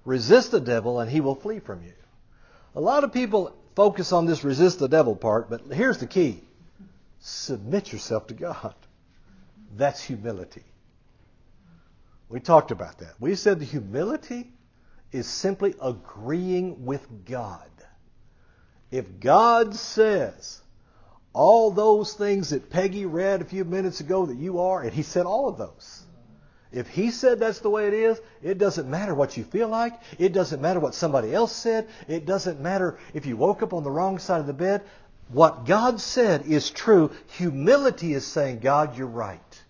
Resist 0.05 0.51
the 0.51 0.61
devil 0.61 0.99
and 0.99 1.11
he 1.11 1.21
will 1.21 1.35
flee 1.35 1.59
from 1.59 1.83
you. 1.83 1.93
A 2.75 2.81
lot 2.81 3.03
of 3.03 3.13
people 3.13 3.55
focus 3.75 4.11
on 4.11 4.25
this 4.25 4.43
resist 4.43 4.79
the 4.79 4.87
devil 4.87 5.15
part, 5.15 5.49
but 5.49 5.61
here's 5.71 5.97
the 5.97 6.07
key. 6.07 6.41
Submit 7.19 7.91
yourself 7.91 8.27
to 8.27 8.33
God. 8.33 8.73
That's 9.75 10.01
humility. 10.01 10.63
We 12.29 12.39
talked 12.39 12.71
about 12.71 12.99
that. 12.99 13.13
We 13.19 13.35
said 13.35 13.59
the 13.59 13.65
humility 13.65 14.51
is 15.15 15.27
simply 15.27 15.73
agreeing 15.81 16.85
with 16.85 17.25
God. 17.25 17.69
If 18.91 19.19
God 19.19 19.75
says 19.75 20.61
all 21.33 21.71
those 21.71 22.13
things 22.13 22.49
that 22.49 22.69
Peggy 22.69 23.05
read 23.05 23.41
a 23.41 23.45
few 23.45 23.65
minutes 23.65 23.99
ago 24.01 24.25
that 24.25 24.37
you 24.37 24.59
are, 24.59 24.81
and 24.81 24.93
he 24.93 25.03
said 25.03 25.25
all 25.25 25.47
of 25.47 25.57
those. 25.57 26.03
If 26.71 26.89
he 26.89 27.11
said 27.11 27.39
that's 27.39 27.59
the 27.59 27.69
way 27.69 27.87
it 27.87 27.93
is, 27.93 28.19
it 28.43 28.57
doesn't 28.57 28.89
matter 28.89 29.15
what 29.15 29.37
you 29.37 29.45
feel 29.45 29.69
like. 29.69 29.93
It 30.19 30.33
doesn't 30.33 30.61
matter 30.61 30.79
what 30.79 30.93
somebody 30.93 31.33
else 31.33 31.53
said. 31.53 31.87
It 32.07 32.25
doesn't 32.25 32.59
matter 32.59 32.99
if 33.13 33.25
you 33.25 33.37
woke 33.37 33.63
up 33.63 33.73
on 33.73 33.83
the 33.83 33.91
wrong 33.91 34.19
side 34.19 34.41
of 34.41 34.47
the 34.47 34.53
bed. 34.53 34.81
What 35.29 35.65
God 35.65 36.01
said 36.01 36.45
is 36.45 36.69
true. 36.69 37.11
Humility 37.37 38.13
is 38.13 38.25
saying, 38.25 38.59
God, 38.59 38.97
you're 38.97 39.07
right. 39.07 39.61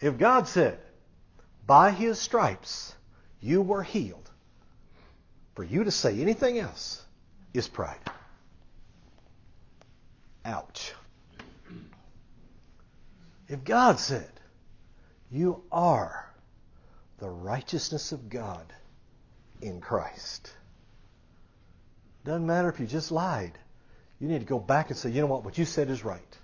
If 0.00 0.16
God 0.16 0.46
said, 0.46 0.78
by 1.70 1.92
his 1.92 2.18
stripes 2.18 2.96
you 3.40 3.62
were 3.62 3.84
healed, 3.84 4.28
for 5.54 5.62
you 5.62 5.84
to 5.84 5.92
say 5.92 6.20
anything 6.20 6.58
else 6.58 7.00
is 7.54 7.68
pride. 7.68 8.10
Ouch. 10.44 10.92
If 13.46 13.62
God 13.62 14.00
said, 14.00 14.32
You 15.30 15.62
are 15.70 16.28
the 17.20 17.30
righteousness 17.30 18.10
of 18.10 18.28
God 18.28 18.66
in 19.62 19.80
Christ, 19.80 20.52
doesn't 22.24 22.48
matter 22.48 22.68
if 22.68 22.80
you 22.80 22.86
just 22.86 23.12
lied. 23.12 23.56
You 24.18 24.26
need 24.26 24.40
to 24.40 24.44
go 24.44 24.58
back 24.58 24.90
and 24.90 24.98
say, 24.98 25.10
You 25.10 25.20
know 25.20 25.28
what? 25.28 25.44
What 25.44 25.56
you 25.56 25.64
said 25.64 25.88
is 25.88 26.04
right. 26.04 26.38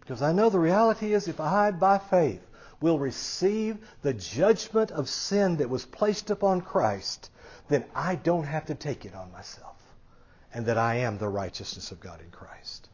Because 0.00 0.22
I 0.22 0.32
know 0.32 0.48
the 0.48 0.58
reality 0.58 1.12
is 1.12 1.28
if 1.28 1.40
I, 1.40 1.72
by 1.72 1.98
faith, 1.98 2.40
will 2.82 2.98
receive 2.98 3.78
the 4.02 4.12
judgment 4.12 4.90
of 4.90 5.08
sin 5.08 5.56
that 5.58 5.70
was 5.70 5.84
placed 5.84 6.30
upon 6.30 6.60
Christ, 6.60 7.30
then 7.68 7.84
I 7.94 8.16
don't 8.16 8.44
have 8.44 8.66
to 8.66 8.74
take 8.74 9.04
it 9.04 9.14
on 9.14 9.32
myself. 9.32 9.76
And 10.52 10.66
that 10.66 10.76
I 10.76 10.96
am 10.96 11.16
the 11.16 11.28
righteousness 11.28 11.92
of 11.92 12.00
God 12.00 12.20
in 12.20 12.30
Christ. 12.30 12.88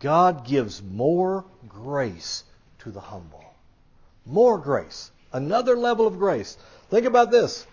God 0.00 0.44
gives 0.44 0.82
more 0.82 1.44
grace 1.68 2.44
to 2.80 2.90
the 2.90 3.00
humble. 3.00 3.44
More 4.26 4.58
grace. 4.58 5.10
Another 5.32 5.76
level 5.76 6.06
of 6.06 6.18
grace. 6.18 6.58
Think 6.90 7.06
about 7.06 7.30
this. 7.30 7.66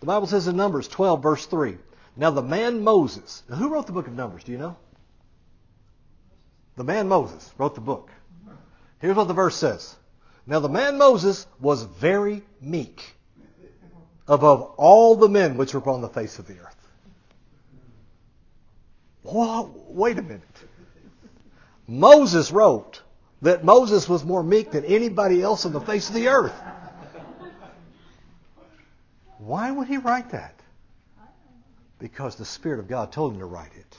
The 0.00 0.06
Bible 0.06 0.26
says 0.26 0.46
in 0.48 0.56
Numbers 0.56 0.88
12, 0.88 1.22
verse 1.22 1.46
3. 1.46 1.78
Now 2.16 2.30
the 2.30 2.42
man 2.42 2.82
Moses. 2.82 3.42
Now 3.48 3.56
who 3.56 3.68
wrote 3.68 3.86
the 3.86 3.92
book 3.92 4.06
of 4.06 4.12
Numbers? 4.12 4.44
Do 4.44 4.52
you 4.52 4.58
know? 4.58 4.76
The 6.76 6.84
man 6.84 7.08
Moses 7.08 7.50
wrote 7.56 7.74
the 7.74 7.80
book. 7.80 8.10
Here's 9.00 9.16
what 9.16 9.28
the 9.28 9.34
verse 9.34 9.56
says. 9.56 9.96
Now 10.48 10.60
the 10.60 10.68
man 10.70 10.96
Moses 10.96 11.46
was 11.60 11.82
very 11.82 12.42
meek 12.62 13.14
above 14.26 14.62
all 14.78 15.14
the 15.14 15.28
men 15.28 15.58
which 15.58 15.74
were 15.74 15.80
upon 15.80 16.00
the 16.00 16.08
face 16.08 16.38
of 16.38 16.46
the 16.46 16.58
earth. 16.58 16.88
Whoa, 19.24 19.70
wait 19.88 20.18
a 20.18 20.22
minute. 20.22 20.42
Moses 21.86 22.50
wrote 22.50 23.02
that 23.42 23.62
Moses 23.62 24.08
was 24.08 24.24
more 24.24 24.42
meek 24.42 24.70
than 24.70 24.86
anybody 24.86 25.42
else 25.42 25.66
on 25.66 25.72
the 25.72 25.82
face 25.82 26.08
of 26.08 26.14
the 26.14 26.28
earth. 26.28 26.58
Why 29.36 29.70
would 29.70 29.86
he 29.86 29.98
write 29.98 30.30
that? 30.30 30.54
Because 31.98 32.36
the 32.36 32.46
Spirit 32.46 32.80
of 32.80 32.88
God 32.88 33.12
told 33.12 33.34
him 33.34 33.40
to 33.40 33.46
write 33.46 33.72
it. 33.76 33.96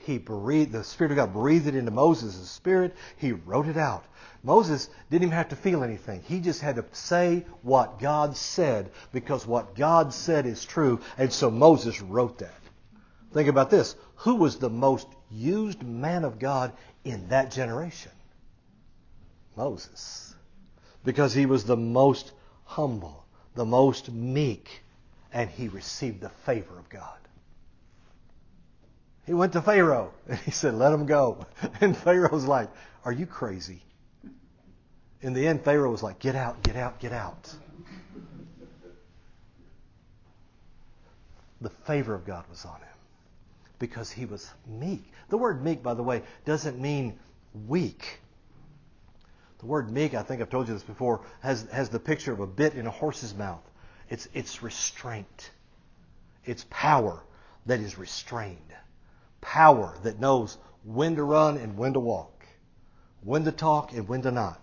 He 0.00 0.16
breathed, 0.16 0.72
the 0.72 0.82
Spirit 0.82 1.12
of 1.12 1.16
God 1.16 1.32
breathed 1.32 1.66
it 1.66 1.74
into 1.74 1.90
Moses' 1.90 2.48
spirit. 2.48 2.96
He 3.16 3.32
wrote 3.32 3.68
it 3.68 3.76
out. 3.76 4.04
Moses 4.42 4.88
didn't 5.10 5.24
even 5.24 5.36
have 5.36 5.50
to 5.50 5.56
feel 5.56 5.84
anything. 5.84 6.22
He 6.22 6.40
just 6.40 6.62
had 6.62 6.76
to 6.76 6.84
say 6.92 7.44
what 7.62 7.98
God 7.98 8.34
said 8.34 8.90
because 9.12 9.46
what 9.46 9.74
God 9.74 10.14
said 10.14 10.46
is 10.46 10.64
true. 10.64 11.00
And 11.18 11.30
so 11.30 11.50
Moses 11.50 12.00
wrote 12.00 12.38
that. 12.38 12.60
Think 13.32 13.48
about 13.48 13.68
this. 13.68 13.94
Who 14.16 14.36
was 14.36 14.58
the 14.58 14.70
most 14.70 15.06
used 15.30 15.82
man 15.82 16.24
of 16.24 16.38
God 16.38 16.72
in 17.04 17.28
that 17.28 17.50
generation? 17.50 18.12
Moses. 19.54 20.34
Because 21.04 21.34
he 21.34 21.44
was 21.44 21.64
the 21.64 21.76
most 21.76 22.32
humble, 22.64 23.26
the 23.54 23.66
most 23.66 24.10
meek, 24.10 24.82
and 25.32 25.50
he 25.50 25.68
received 25.68 26.22
the 26.22 26.30
favor 26.30 26.78
of 26.78 26.88
God. 26.88 27.18
He 29.26 29.34
went 29.34 29.52
to 29.52 29.62
Pharaoh 29.62 30.12
and 30.28 30.38
he 30.46 30.50
said, 30.50 30.74
Let 30.74 30.92
him 30.92 31.06
go. 31.06 31.46
And 31.80 31.96
Pharaoh's 31.96 32.44
like, 32.44 32.70
Are 33.04 33.12
you 33.12 33.26
crazy? 33.26 33.82
In 35.22 35.34
the 35.34 35.46
end, 35.46 35.62
Pharaoh 35.62 35.90
was 35.90 36.02
like, 36.02 36.18
Get 36.18 36.34
out, 36.34 36.62
get 36.62 36.76
out, 36.76 36.98
get 36.98 37.12
out. 37.12 37.54
The 41.60 41.70
favor 41.70 42.14
of 42.14 42.24
God 42.24 42.44
was 42.48 42.64
on 42.64 42.80
him 42.80 42.88
because 43.78 44.10
he 44.10 44.24
was 44.24 44.48
meek. 44.66 45.02
The 45.28 45.36
word 45.36 45.62
meek, 45.62 45.82
by 45.82 45.94
the 45.94 46.02
way, 46.02 46.22
doesn't 46.44 46.78
mean 46.78 47.18
weak. 47.66 48.20
The 49.58 49.66
word 49.66 49.90
meek, 49.90 50.14
I 50.14 50.22
think 50.22 50.40
I've 50.40 50.48
told 50.48 50.68
you 50.68 50.74
this 50.74 50.82
before, 50.82 51.20
has, 51.40 51.66
has 51.70 51.90
the 51.90 51.98
picture 51.98 52.32
of 52.32 52.40
a 52.40 52.46
bit 52.46 52.74
in 52.74 52.86
a 52.86 52.90
horse's 52.90 53.34
mouth. 53.34 53.62
It's, 54.08 54.26
it's 54.32 54.62
restraint. 54.62 55.50
It's 56.44 56.64
power 56.70 57.22
that 57.66 57.80
is 57.80 57.98
restrained. 57.98 58.58
Power 59.40 59.96
that 60.02 60.20
knows 60.20 60.58
when 60.84 61.16
to 61.16 61.22
run 61.22 61.56
and 61.56 61.76
when 61.76 61.92
to 61.94 62.00
walk. 62.00 62.46
When 63.22 63.44
to 63.44 63.52
talk 63.52 63.92
and 63.92 64.08
when 64.08 64.22
to 64.22 64.30
not. 64.30 64.60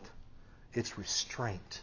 It's 0.73 0.97
restraint. 0.97 1.81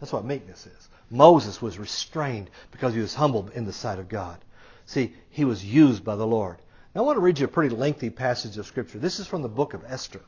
That's 0.00 0.12
what 0.12 0.24
meekness 0.24 0.66
is. 0.66 0.88
Moses 1.10 1.62
was 1.62 1.78
restrained 1.78 2.50
because 2.70 2.94
he 2.94 3.00
was 3.00 3.14
humbled 3.14 3.50
in 3.50 3.64
the 3.64 3.72
sight 3.72 3.98
of 3.98 4.08
God. 4.08 4.38
See, 4.86 5.14
he 5.30 5.44
was 5.44 5.64
used 5.64 6.04
by 6.04 6.16
the 6.16 6.26
Lord. 6.26 6.58
Now 6.94 7.02
I 7.02 7.04
want 7.04 7.16
to 7.16 7.22
read 7.22 7.38
you 7.38 7.46
a 7.46 7.48
pretty 7.48 7.74
lengthy 7.74 8.10
passage 8.10 8.58
of 8.58 8.66
Scripture. 8.66 8.98
This 8.98 9.18
is 9.18 9.26
from 9.26 9.42
the 9.42 9.48
book 9.48 9.74
of 9.74 9.84
Esther, 9.86 10.20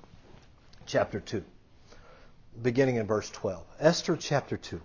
chapter 0.86 1.20
2, 1.20 1.44
beginning 2.62 2.96
in 2.96 3.06
verse 3.06 3.30
12. 3.30 3.64
Esther 3.78 4.16
chapter 4.16 4.56
2. 4.56 4.80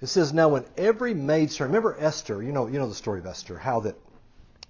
It 0.00 0.06
says, 0.06 0.32
Now 0.32 0.48
when 0.48 0.64
every 0.76 1.14
maidservant, 1.14 1.74
remember 1.74 1.96
Esther, 1.98 2.42
you 2.42 2.52
know, 2.52 2.66
you 2.66 2.78
know 2.78 2.88
the 2.88 2.94
story 2.94 3.20
of 3.20 3.26
Esther, 3.26 3.58
how 3.58 3.80
that 3.80 3.96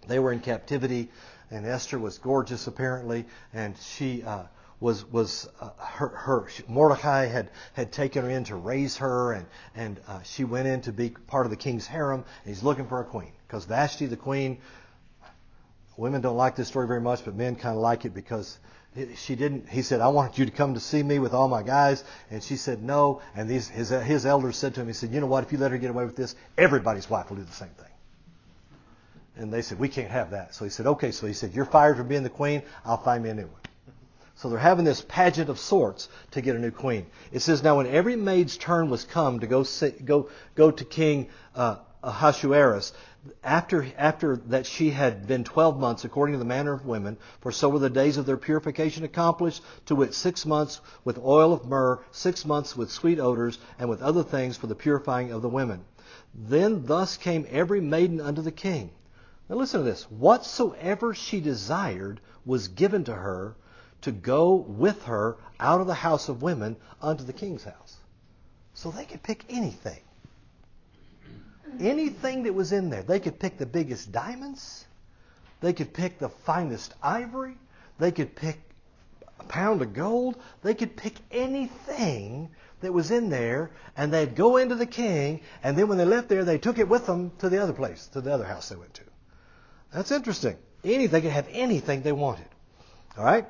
they 0.06 0.18
were 0.18 0.32
in 0.32 0.40
captivity, 0.40 1.10
and 1.50 1.66
Esther 1.66 1.98
was 1.98 2.18
gorgeous 2.18 2.66
apparently, 2.66 3.24
and 3.52 3.76
she 3.78 4.22
uh, 4.22 4.44
was 4.80 5.04
was 5.10 5.48
uh, 5.60 5.70
her, 5.78 6.08
her 6.08 6.48
Mordecai 6.68 7.26
had 7.26 7.50
had 7.72 7.92
taken 7.92 8.24
her 8.24 8.30
in 8.30 8.44
to 8.44 8.56
raise 8.56 8.96
her, 8.96 9.32
and 9.32 9.46
and 9.74 10.00
uh, 10.08 10.22
she 10.22 10.44
went 10.44 10.66
in 10.66 10.80
to 10.82 10.92
be 10.92 11.10
part 11.10 11.46
of 11.46 11.50
the 11.50 11.56
king's 11.56 11.86
harem. 11.86 12.24
And 12.44 12.54
he's 12.54 12.62
looking 12.62 12.86
for 12.86 13.00
a 13.00 13.04
queen 13.04 13.32
because 13.46 13.64
Vashti, 13.64 14.06
the 14.06 14.16
queen, 14.16 14.58
women 15.96 16.20
don't 16.20 16.36
like 16.36 16.56
this 16.56 16.68
story 16.68 16.86
very 16.86 17.00
much, 17.00 17.24
but 17.24 17.34
men 17.34 17.54
kind 17.54 17.76
of 17.76 17.82
like 17.82 18.04
it 18.04 18.12
because 18.12 18.58
she 19.16 19.36
didn't. 19.36 19.68
He 19.68 19.82
said, 19.82 20.00
"I 20.00 20.08
want 20.08 20.36
you 20.36 20.46
to 20.46 20.50
come 20.50 20.74
to 20.74 20.80
see 20.80 21.02
me 21.02 21.20
with 21.20 21.32
all 21.32 21.48
my 21.48 21.62
guys," 21.62 22.02
and 22.30 22.42
she 22.42 22.56
said 22.56 22.82
no. 22.82 23.22
And 23.36 23.48
these 23.48 23.68
his 23.68 23.90
his 23.90 24.26
elders 24.26 24.56
said 24.56 24.74
to 24.74 24.80
him, 24.80 24.88
he 24.88 24.92
said, 24.94 25.12
"You 25.12 25.20
know 25.20 25.26
what? 25.26 25.44
If 25.44 25.52
you 25.52 25.58
let 25.58 25.70
her 25.70 25.78
get 25.78 25.90
away 25.90 26.04
with 26.04 26.16
this, 26.16 26.34
everybody's 26.58 27.08
wife 27.08 27.30
will 27.30 27.36
do 27.36 27.44
the 27.44 27.52
same 27.52 27.68
thing." 27.68 27.91
And 29.36 29.52
they 29.52 29.62
said, 29.62 29.78
"We 29.78 29.88
can't 29.88 30.10
have 30.10 30.30
that." 30.32 30.54
So 30.54 30.64
he 30.64 30.70
said, 30.70 30.86
"Okay." 30.86 31.10
So 31.10 31.26
he 31.26 31.32
said, 31.32 31.54
"You're 31.54 31.64
fired 31.64 31.96
from 31.96 32.08
being 32.08 32.22
the 32.22 32.28
queen. 32.28 32.62
I'll 32.84 33.02
find 33.02 33.22
me 33.24 33.30
a 33.30 33.34
new 33.34 33.46
one." 33.46 33.60
So 34.34 34.48
they're 34.48 34.58
having 34.58 34.84
this 34.84 35.04
pageant 35.08 35.48
of 35.48 35.58
sorts 35.58 36.08
to 36.32 36.40
get 36.40 36.56
a 36.56 36.58
new 36.58 36.70
queen. 36.70 37.06
It 37.30 37.40
says, 37.40 37.62
"Now 37.62 37.76
when 37.76 37.86
every 37.86 38.16
maid's 38.16 38.56
turn 38.56 38.90
was 38.90 39.04
come 39.04 39.40
to 39.40 39.46
go 39.46 39.64
go 40.04 40.28
go 40.54 40.70
to 40.70 40.84
King 40.84 41.28
uh, 41.54 41.76
Ahasuerus, 42.02 42.92
after, 43.44 43.86
after 43.96 44.36
that 44.48 44.66
she 44.66 44.90
had 44.90 45.28
been 45.28 45.44
twelve 45.44 45.78
months 45.78 46.04
according 46.04 46.32
to 46.32 46.38
the 46.40 46.44
manner 46.44 46.72
of 46.72 46.84
women, 46.84 47.16
for 47.40 47.52
so 47.52 47.68
were 47.68 47.78
the 47.78 47.88
days 47.88 48.16
of 48.16 48.26
their 48.26 48.36
purification 48.36 49.04
accomplished, 49.04 49.62
to 49.86 49.94
wit 49.94 50.12
six 50.12 50.44
months 50.44 50.80
with 51.04 51.18
oil 51.18 51.52
of 51.52 51.64
myrrh, 51.64 52.00
six 52.10 52.44
months 52.44 52.76
with 52.76 52.90
sweet 52.90 53.20
odors, 53.20 53.58
and 53.78 53.88
with 53.88 54.02
other 54.02 54.24
things 54.24 54.56
for 54.56 54.66
the 54.66 54.74
purifying 54.74 55.30
of 55.30 55.40
the 55.40 55.48
women. 55.48 55.84
Then 56.34 56.84
thus 56.86 57.16
came 57.16 57.46
every 57.48 57.80
maiden 57.80 58.20
unto 58.20 58.42
the 58.42 58.50
king. 58.50 58.90
Now 59.48 59.56
listen 59.56 59.80
to 59.80 59.84
this. 59.84 60.04
Whatsoever 60.10 61.14
she 61.14 61.40
desired 61.40 62.20
was 62.44 62.68
given 62.68 63.04
to 63.04 63.14
her 63.14 63.56
to 64.02 64.12
go 64.12 64.54
with 64.54 65.02
her 65.04 65.36
out 65.60 65.80
of 65.80 65.86
the 65.86 65.94
house 65.94 66.28
of 66.28 66.42
women 66.42 66.76
unto 67.00 67.24
the 67.24 67.32
king's 67.32 67.64
house. 67.64 67.96
So 68.74 68.90
they 68.90 69.04
could 69.04 69.22
pick 69.22 69.44
anything 69.48 70.00
anything 71.80 72.42
that 72.44 72.54
was 72.54 72.72
in 72.72 72.90
there. 72.90 73.02
They 73.02 73.20
could 73.20 73.38
pick 73.38 73.58
the 73.58 73.66
biggest 73.66 74.12
diamonds. 74.12 74.86
They 75.60 75.72
could 75.72 75.92
pick 75.92 76.18
the 76.18 76.28
finest 76.28 76.94
ivory. 77.02 77.56
They 77.98 78.12
could 78.12 78.34
pick 78.34 78.60
a 79.38 79.44
pound 79.44 79.82
of 79.82 79.94
gold. 79.94 80.36
They 80.62 80.74
could 80.74 80.96
pick 80.96 81.14
anything 81.30 82.50
that 82.80 82.92
was 82.92 83.10
in 83.10 83.28
there, 83.28 83.70
and 83.96 84.12
they'd 84.12 84.34
go 84.34 84.56
into 84.56 84.74
the 84.74 84.86
king, 84.86 85.40
and 85.62 85.78
then 85.78 85.86
when 85.86 85.98
they 85.98 86.04
left 86.04 86.28
there, 86.28 86.44
they 86.44 86.58
took 86.58 86.78
it 86.78 86.88
with 86.88 87.06
them 87.06 87.30
to 87.38 87.48
the 87.48 87.62
other 87.62 87.72
place, 87.72 88.08
to 88.08 88.20
the 88.20 88.32
other 88.32 88.44
house 88.44 88.68
they 88.68 88.76
went 88.76 88.92
to. 88.94 89.04
That's 89.92 90.10
interesting. 90.10 90.56
Any, 90.84 91.06
they 91.06 91.20
could 91.20 91.30
have 91.30 91.48
anything 91.50 92.02
they 92.02 92.12
wanted. 92.12 92.46
All 93.16 93.24
right? 93.24 93.46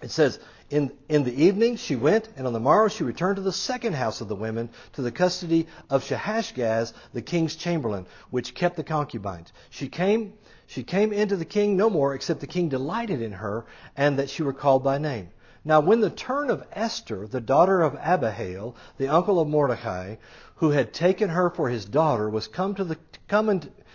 It 0.00 0.10
says, 0.10 0.38
in, 0.70 0.92
in 1.08 1.24
the 1.24 1.44
evening 1.44 1.76
she 1.76 1.96
went, 1.96 2.28
and 2.36 2.46
on 2.46 2.52
the 2.52 2.60
morrow 2.60 2.88
she 2.88 3.04
returned 3.04 3.36
to 3.36 3.42
the 3.42 3.52
second 3.52 3.94
house 3.94 4.20
of 4.20 4.28
the 4.28 4.36
women, 4.36 4.70
to 4.94 5.02
the 5.02 5.10
custody 5.10 5.66
of 5.90 6.04
Shaashgaz, 6.04 6.92
the 7.12 7.22
king's 7.22 7.56
chamberlain, 7.56 8.06
which 8.30 8.54
kept 8.54 8.76
the 8.76 8.84
concubines. 8.84 9.52
She 9.70 9.88
came, 9.88 10.34
she 10.66 10.82
came 10.82 11.12
into 11.12 11.36
the 11.36 11.44
king 11.44 11.76
no 11.76 11.90
more, 11.90 12.14
except 12.14 12.40
the 12.40 12.46
king 12.46 12.68
delighted 12.68 13.20
in 13.20 13.32
her, 13.32 13.66
and 13.96 14.18
that 14.18 14.30
she 14.30 14.42
were 14.42 14.52
called 14.52 14.84
by 14.84 14.98
name. 14.98 15.30
Now, 15.64 15.80
when 15.80 16.00
the 16.00 16.10
turn 16.10 16.50
of 16.50 16.64
Esther, 16.72 17.26
the 17.26 17.40
daughter 17.40 17.80
of 17.80 17.96
Abihail, 18.00 18.76
the 18.98 19.08
uncle 19.08 19.40
of 19.40 19.48
Mordecai, 19.48 20.16
who 20.56 20.70
had 20.70 20.92
taken 20.92 21.30
her 21.30 21.50
for 21.50 21.70
his 21.70 21.84
daughter, 21.84 22.28
was 22.28 22.48
come 22.48 22.74
to 22.74 22.84
the 22.84 22.98
come 23.28 23.48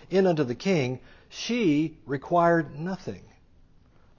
in 0.09 0.25
unto 0.25 0.43
the 0.43 0.55
king, 0.55 0.99
she 1.29 1.97
required 2.05 2.77
nothing 2.77 3.23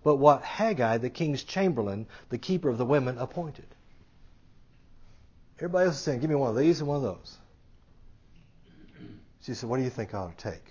but 0.03 0.17
what 0.17 0.43
Hegai, 0.43 1.01
the 1.01 1.11
king's 1.11 1.45
chamberlain, 1.45 2.07
the 2.31 2.39
keeper 2.39 2.69
of 2.69 2.79
the 2.79 2.87
women, 2.87 3.19
appointed. 3.19 3.67
Everybody 5.59 5.87
else 5.87 5.97
is 5.97 6.03
saying, 6.03 6.21
Give 6.21 6.31
me 6.31 6.37
one 6.37 6.51
of 6.51 6.57
these 6.57 6.81
and 6.81 6.89
one 6.89 6.97
of 6.97 7.03
those. 7.03 7.37
She 9.43 9.55
said, 9.55 9.69
What 9.69 9.77
do 9.77 9.83
you 9.83 9.91
think 9.91 10.15
I 10.15 10.19
ought 10.19 10.39
to 10.39 10.51
take? 10.51 10.65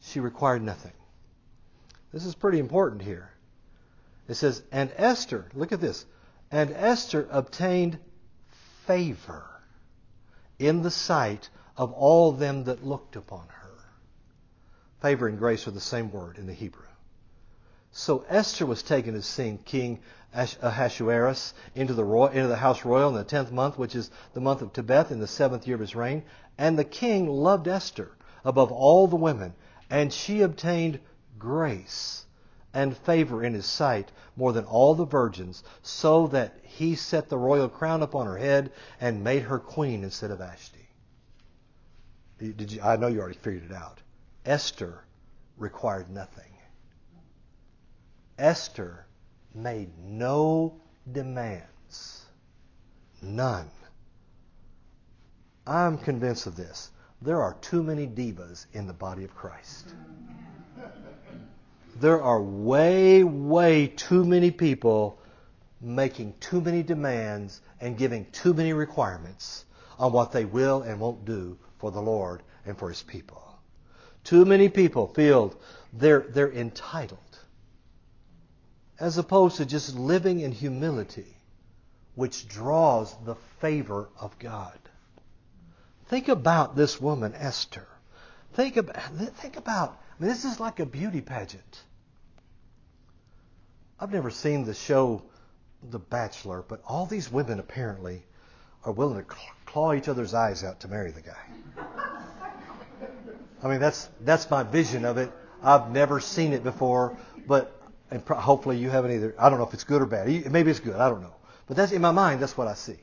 She 0.00 0.20
required 0.20 0.62
nothing. 0.62 0.92
This 2.12 2.24
is 2.24 2.34
pretty 2.34 2.58
important 2.58 3.02
here. 3.02 3.30
It 4.26 4.34
says, 4.34 4.62
and 4.72 4.92
Esther, 4.96 5.46
look 5.54 5.72
at 5.72 5.80
this, 5.80 6.06
and 6.50 6.70
Esther 6.70 7.28
obtained 7.30 7.98
favor 8.86 9.44
in 10.58 10.82
the 10.82 10.90
sight 10.90 11.50
of 11.76 11.92
all 11.92 12.32
them 12.32 12.64
that 12.64 12.84
looked 12.84 13.16
upon 13.16 13.46
her. 13.48 13.59
Favor 15.00 15.28
and 15.28 15.38
grace 15.38 15.66
are 15.66 15.72
the 15.72 15.80
same 15.80 16.10
word 16.12 16.38
in 16.38 16.46
the 16.46 16.52
Hebrew. 16.52 16.86
So 17.92 18.24
Esther 18.28 18.66
was 18.66 18.82
taken 18.82 19.14
as 19.14 19.26
seeing 19.26 19.58
King 19.58 20.00
Ahasuerus 20.32 21.54
into 21.74 21.94
the, 21.94 22.04
royal, 22.04 22.28
into 22.28 22.46
the 22.46 22.56
house 22.56 22.84
royal 22.84 23.08
in 23.08 23.16
the 23.16 23.24
tenth 23.24 23.50
month, 23.50 23.78
which 23.78 23.96
is 23.96 24.10
the 24.32 24.40
month 24.40 24.62
of 24.62 24.72
Tebeth, 24.72 25.10
in 25.10 25.18
the 25.18 25.26
seventh 25.26 25.66
year 25.66 25.74
of 25.74 25.80
his 25.80 25.96
reign. 25.96 26.22
And 26.56 26.78
the 26.78 26.84
king 26.84 27.28
loved 27.28 27.66
Esther 27.66 28.12
above 28.44 28.70
all 28.70 29.08
the 29.08 29.16
women, 29.16 29.54
and 29.88 30.12
she 30.12 30.42
obtained 30.42 31.00
grace 31.38 32.26
and 32.72 32.96
favor 32.96 33.42
in 33.42 33.54
his 33.54 33.66
sight 33.66 34.12
more 34.36 34.52
than 34.52 34.64
all 34.64 34.94
the 34.94 35.04
virgins, 35.04 35.64
so 35.82 36.28
that 36.28 36.54
he 36.62 36.94
set 36.94 37.28
the 37.28 37.38
royal 37.38 37.68
crown 37.68 38.02
upon 38.02 38.26
her 38.26 38.38
head 38.38 38.70
and 39.00 39.24
made 39.24 39.42
her 39.42 39.58
queen 39.58 40.04
instead 40.04 40.30
of 40.30 40.38
Vashti. 40.38 40.88
Did 42.38 42.70
you, 42.70 42.82
I 42.82 42.96
know 42.96 43.08
you 43.08 43.20
already 43.20 43.38
figured 43.38 43.64
it 43.64 43.74
out. 43.74 44.00
Esther 44.44 45.04
required 45.56 46.10
nothing. 46.10 46.52
Esther 48.38 49.06
made 49.54 49.90
no 49.98 50.80
demands. 51.10 52.24
None. 53.20 53.70
I'm 55.66 55.98
convinced 55.98 56.46
of 56.46 56.56
this. 56.56 56.90
There 57.20 57.42
are 57.42 57.54
too 57.60 57.82
many 57.82 58.06
divas 58.06 58.66
in 58.72 58.86
the 58.86 58.94
body 58.94 59.24
of 59.24 59.34
Christ. 59.34 59.94
There 61.96 62.22
are 62.22 62.42
way, 62.42 63.24
way 63.24 63.88
too 63.88 64.24
many 64.24 64.50
people 64.50 65.18
making 65.82 66.34
too 66.40 66.62
many 66.62 66.82
demands 66.82 67.60
and 67.78 67.98
giving 67.98 68.24
too 68.30 68.54
many 68.54 68.72
requirements 68.72 69.66
on 69.98 70.12
what 70.12 70.32
they 70.32 70.46
will 70.46 70.80
and 70.82 70.98
won't 70.98 71.26
do 71.26 71.58
for 71.78 71.90
the 71.90 72.00
Lord 72.00 72.42
and 72.64 72.78
for 72.78 72.88
His 72.88 73.02
people. 73.02 73.49
Too 74.24 74.44
many 74.44 74.68
people 74.68 75.08
feel 75.08 75.54
they're, 75.92 76.20
they're 76.20 76.52
entitled 76.52 77.18
as 79.00 79.16
opposed 79.16 79.56
to 79.56 79.64
just 79.64 79.94
living 79.96 80.40
in 80.40 80.52
humility, 80.52 81.34
which 82.14 82.46
draws 82.46 83.16
the 83.24 83.34
favor 83.60 84.10
of 84.20 84.38
God. 84.38 84.78
Think 86.08 86.28
about 86.28 86.76
this 86.76 87.00
woman, 87.00 87.34
Esther. 87.34 87.86
Think 88.52 88.76
about, 88.76 88.96
think 89.36 89.56
about, 89.56 89.98
I 90.18 90.22
mean, 90.22 90.28
this 90.28 90.44
is 90.44 90.60
like 90.60 90.80
a 90.80 90.86
beauty 90.86 91.22
pageant. 91.22 91.82
I've 93.98 94.12
never 94.12 94.30
seen 94.30 94.64
the 94.64 94.74
show 94.74 95.22
The 95.90 95.98
Bachelor, 95.98 96.62
but 96.66 96.82
all 96.86 97.06
these 97.06 97.32
women 97.32 97.58
apparently 97.58 98.22
are 98.84 98.92
willing 98.92 99.24
to 99.24 99.36
claw 99.64 99.94
each 99.94 100.08
other's 100.08 100.34
eyes 100.34 100.62
out 100.62 100.80
to 100.80 100.88
marry 100.88 101.10
the 101.10 101.22
guy. 101.22 102.09
I 103.62 103.68
mean, 103.68 103.80
that's 103.80 104.08
that's 104.22 104.50
my 104.50 104.62
vision 104.62 105.04
of 105.04 105.18
it. 105.18 105.30
I've 105.62 105.90
never 105.90 106.20
seen 106.20 106.52
it 106.52 106.62
before, 106.62 107.16
but 107.46 107.76
and 108.10 108.24
pro- 108.24 108.38
hopefully 108.38 108.78
you 108.78 108.90
haven't 108.90 109.12
either. 109.12 109.34
I 109.38 109.50
don't 109.50 109.58
know 109.58 109.66
if 109.66 109.74
it's 109.74 109.84
good 109.84 110.02
or 110.02 110.06
bad. 110.06 110.26
Maybe 110.50 110.70
it's 110.70 110.80
good. 110.80 110.96
I 110.96 111.08
don't 111.08 111.22
know. 111.22 111.34
But 111.66 111.76
that's 111.76 111.92
in 111.92 112.00
my 112.00 112.10
mind. 112.10 112.40
That's 112.40 112.56
what 112.56 112.68
I 112.68 112.74
see. 112.74 112.98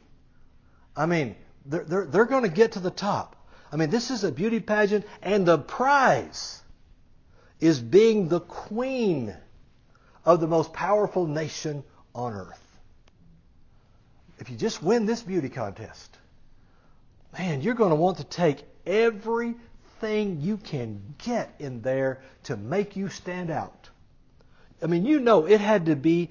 I 0.96 1.06
mean, 1.06 1.36
they're 1.66 1.84
they're, 1.84 2.06
they're 2.06 2.26
going 2.26 2.44
to 2.44 2.50
get 2.50 2.74
to 2.74 2.80
the 2.80 2.92
top. 2.92 3.36
I 3.72 3.76
mean, 3.76 3.90
this 3.90 4.12
is 4.12 4.24
a 4.24 4.32
beauty 4.32 4.60
pageant, 4.60 5.06
and 5.22 5.46
the 5.46 5.58
prize 5.58 6.62
is 7.60 7.80
being 7.80 8.30
the 8.30 8.40
queen 8.40 9.36
of 10.26 10.40
the 10.40 10.48
most 10.48 10.74
powerful 10.74 11.28
nation 11.28 11.84
on 12.14 12.34
earth. 12.34 12.62
If 14.40 14.50
you 14.50 14.58
just 14.58 14.84
win 14.84 15.06
this 15.06 15.22
beauty 15.22 15.50
contest, 15.50 16.18
man, 17.38 17.62
you're 17.62 17.74
going 17.74 17.90
to 17.90 17.96
want 17.96 18.18
to 18.18 18.24
take 18.24 18.64
everything 19.98 20.42
you 20.42 20.58
can 20.58 21.16
get 21.18 21.54
in 21.60 21.82
there 21.82 22.20
to 22.44 22.56
make 22.56 22.96
you 22.96 23.10
stand 23.10 23.50
out. 23.50 23.90
I 24.82 24.88
mean, 24.88 25.06
you 25.06 25.20
know, 25.20 25.46
it 25.46 25.60
had 25.60 25.88
to 25.88 25.96
be 25.96 26.30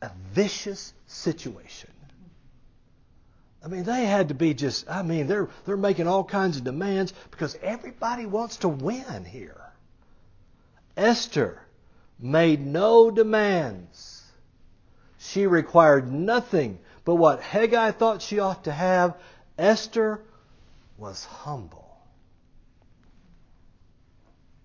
a 0.00 0.10
vicious 0.32 0.92
situation. 1.06 1.90
I 3.64 3.68
mean, 3.68 3.82
they 3.82 4.06
had 4.06 4.28
to 4.28 4.34
be 4.34 4.54
just, 4.54 4.88
I 4.88 5.02
mean, 5.02 5.26
they're, 5.26 5.48
they're 5.66 5.76
making 5.76 6.06
all 6.06 6.24
kinds 6.24 6.56
of 6.56 6.64
demands 6.64 7.12
because 7.30 7.58
everybody 7.62 8.26
wants 8.26 8.58
to 8.58 8.68
win 8.68 9.24
here. 9.24 9.60
Esther 10.96 11.60
made 12.18 12.64
no 12.64 13.10
demands. 13.10 14.22
She 15.18 15.46
required 15.46 16.10
nothing 16.10 16.78
but 17.04 17.16
what 17.16 17.42
Hegai 17.42 17.94
thought 17.96 18.22
she 18.22 18.38
ought 18.38 18.64
to 18.64 18.72
have. 18.72 19.16
Esther 19.58 20.20
was 20.96 21.24
humble. 21.24 21.89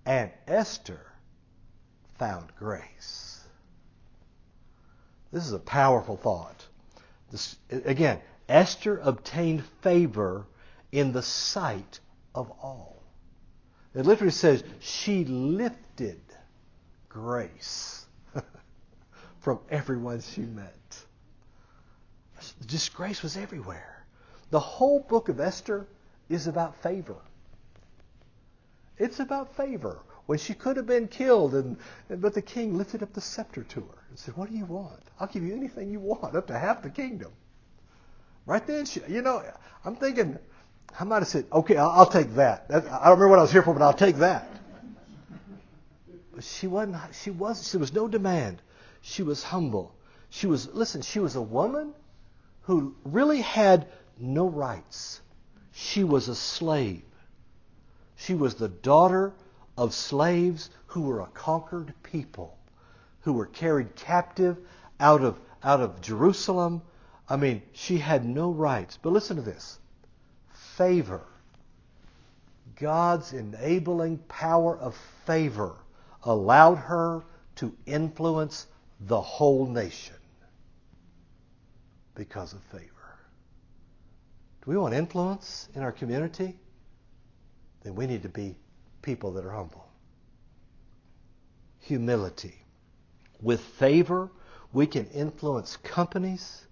And 0.06 0.30
Esther 0.46 1.00
found 2.16 2.54
grace. 2.56 3.40
This 5.32 5.44
is 5.44 5.52
a 5.52 5.58
powerful 5.58 6.16
thought. 6.16 6.64
This, 7.32 7.56
again, 7.70 8.20
Esther 8.48 8.98
obtained 8.98 9.64
favor 9.82 10.46
in 10.92 11.12
the 11.12 11.22
sight 11.22 11.98
of 12.34 12.50
all. 12.62 13.02
It 13.94 14.06
literally 14.06 14.30
says 14.30 14.62
she 14.78 15.24
lifted 15.24 16.20
grace 17.08 18.06
from 19.40 19.58
everyone 19.68 20.20
she 20.20 20.42
met. 20.42 20.72
Just 22.66 22.94
grace 22.94 23.22
was 23.22 23.36
everywhere. 23.36 24.04
The 24.50 24.60
whole 24.60 25.00
book 25.00 25.28
of 25.28 25.40
Esther 25.40 25.86
is 26.28 26.46
about 26.46 26.76
favor. 26.76 27.16
It's 28.98 29.20
about 29.20 29.56
favor. 29.56 30.00
When 30.26 30.38
she 30.38 30.54
could 30.54 30.76
have 30.76 30.86
been 30.86 31.06
killed, 31.06 31.54
and 31.54 31.76
but 32.08 32.34
the 32.34 32.42
king 32.42 32.76
lifted 32.76 33.02
up 33.02 33.12
the 33.12 33.20
scepter 33.20 33.62
to 33.62 33.80
her 33.80 33.98
and 34.08 34.18
said, 34.18 34.36
"What 34.36 34.50
do 34.50 34.56
you 34.56 34.64
want? 34.64 35.02
I'll 35.20 35.28
give 35.28 35.44
you 35.44 35.54
anything 35.54 35.90
you 35.90 36.00
want, 36.00 36.34
up 36.34 36.48
to 36.48 36.58
half 36.58 36.82
the 36.82 36.90
kingdom." 36.90 37.32
Right 38.44 38.66
then, 38.66 38.86
she, 38.86 39.00
you 39.08 39.22
know, 39.22 39.42
I'm 39.84 39.96
thinking, 39.96 40.38
I 40.98 41.04
might 41.04 41.18
have 41.18 41.28
said, 41.28 41.46
"Okay, 41.52 41.76
I'll, 41.76 41.90
I'll 41.90 42.06
take 42.10 42.34
that." 42.34 42.68
that. 42.68 42.86
I 42.86 43.04
don't 43.04 43.18
remember 43.18 43.28
what 43.28 43.38
I 43.38 43.42
was 43.42 43.52
here 43.52 43.62
for, 43.62 43.72
but 43.72 43.82
I'll 43.82 43.92
take 43.92 44.16
that 44.16 44.56
she 46.40 46.66
wasn't 46.66 46.96
she 47.14 47.30
was 47.30 47.72
there 47.72 47.80
was 47.80 47.92
no 47.92 48.08
demand. 48.08 48.60
She 49.00 49.22
was 49.22 49.42
humble. 49.42 49.94
She 50.30 50.46
was 50.46 50.68
listen, 50.72 51.02
she 51.02 51.20
was 51.20 51.36
a 51.36 51.42
woman 51.42 51.94
who 52.62 52.94
really 53.04 53.40
had 53.40 53.86
no 54.18 54.48
rights. 54.48 55.20
She 55.72 56.04
was 56.04 56.28
a 56.28 56.34
slave. 56.34 57.02
She 58.16 58.34
was 58.34 58.54
the 58.54 58.68
daughter 58.68 59.32
of 59.76 59.94
slaves 59.94 60.70
who 60.86 61.02
were 61.02 61.20
a 61.20 61.26
conquered 61.26 61.94
people, 62.02 62.56
who 63.20 63.34
were 63.34 63.46
carried 63.46 63.94
captive 63.94 64.58
out 64.98 65.22
of 65.22 65.38
out 65.62 65.80
of 65.80 66.00
Jerusalem. 66.00 66.82
I 67.28 67.36
mean, 67.36 67.62
she 67.72 67.98
had 67.98 68.24
no 68.24 68.50
rights. 68.50 68.98
But 69.00 69.12
listen 69.12 69.36
to 69.36 69.42
this. 69.42 69.78
Favor. 70.50 71.22
God's 72.76 73.32
enabling 73.32 74.18
power 74.28 74.78
of 74.78 74.94
favor 75.24 75.76
allowed 76.22 76.76
her 76.76 77.24
to 77.56 77.74
influence 77.86 78.66
the 79.00 79.20
whole 79.20 79.66
nation 79.66 80.16
because 82.14 82.52
of 82.52 82.62
favor. 82.64 82.92
Do 84.64 84.70
we 84.70 84.76
want 84.76 84.94
influence 84.94 85.68
in 85.74 85.82
our 85.82 85.92
community? 85.92 86.56
Then 87.86 87.94
we 87.94 88.08
need 88.08 88.24
to 88.24 88.28
be 88.28 88.56
people 89.00 89.34
that 89.34 89.44
are 89.44 89.52
humble. 89.52 89.86
Humility. 91.82 92.56
With 93.40 93.60
favor, 93.60 94.28
we 94.72 94.88
can 94.88 95.06
influence 95.10 95.76
companies, 95.76 96.66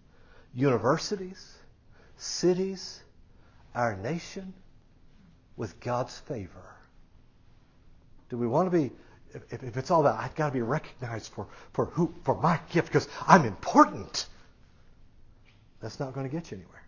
universities, 0.54 1.54
cities, 2.16 3.00
our 3.76 3.96
nation 3.96 4.54
with 5.56 5.78
God's 5.78 6.18
favor. 6.18 6.74
Do 8.28 8.36
we 8.36 8.48
want 8.48 8.72
to 8.72 8.76
be, 8.76 8.90
if, 9.34 9.62
if 9.62 9.76
it's 9.76 9.92
all 9.92 10.00
about, 10.00 10.18
I've 10.18 10.34
got 10.34 10.48
to 10.48 10.52
be 10.52 10.62
recognized 10.62 11.30
for, 11.30 11.46
for, 11.74 11.84
who, 11.84 12.12
for 12.24 12.34
my 12.42 12.58
gift 12.72 12.88
because 12.88 13.06
I'm 13.24 13.44
important, 13.44 14.26
that's 15.78 16.00
not 16.00 16.12
going 16.12 16.28
to 16.28 16.32
get 16.36 16.50
you 16.50 16.56
anywhere. 16.56 16.82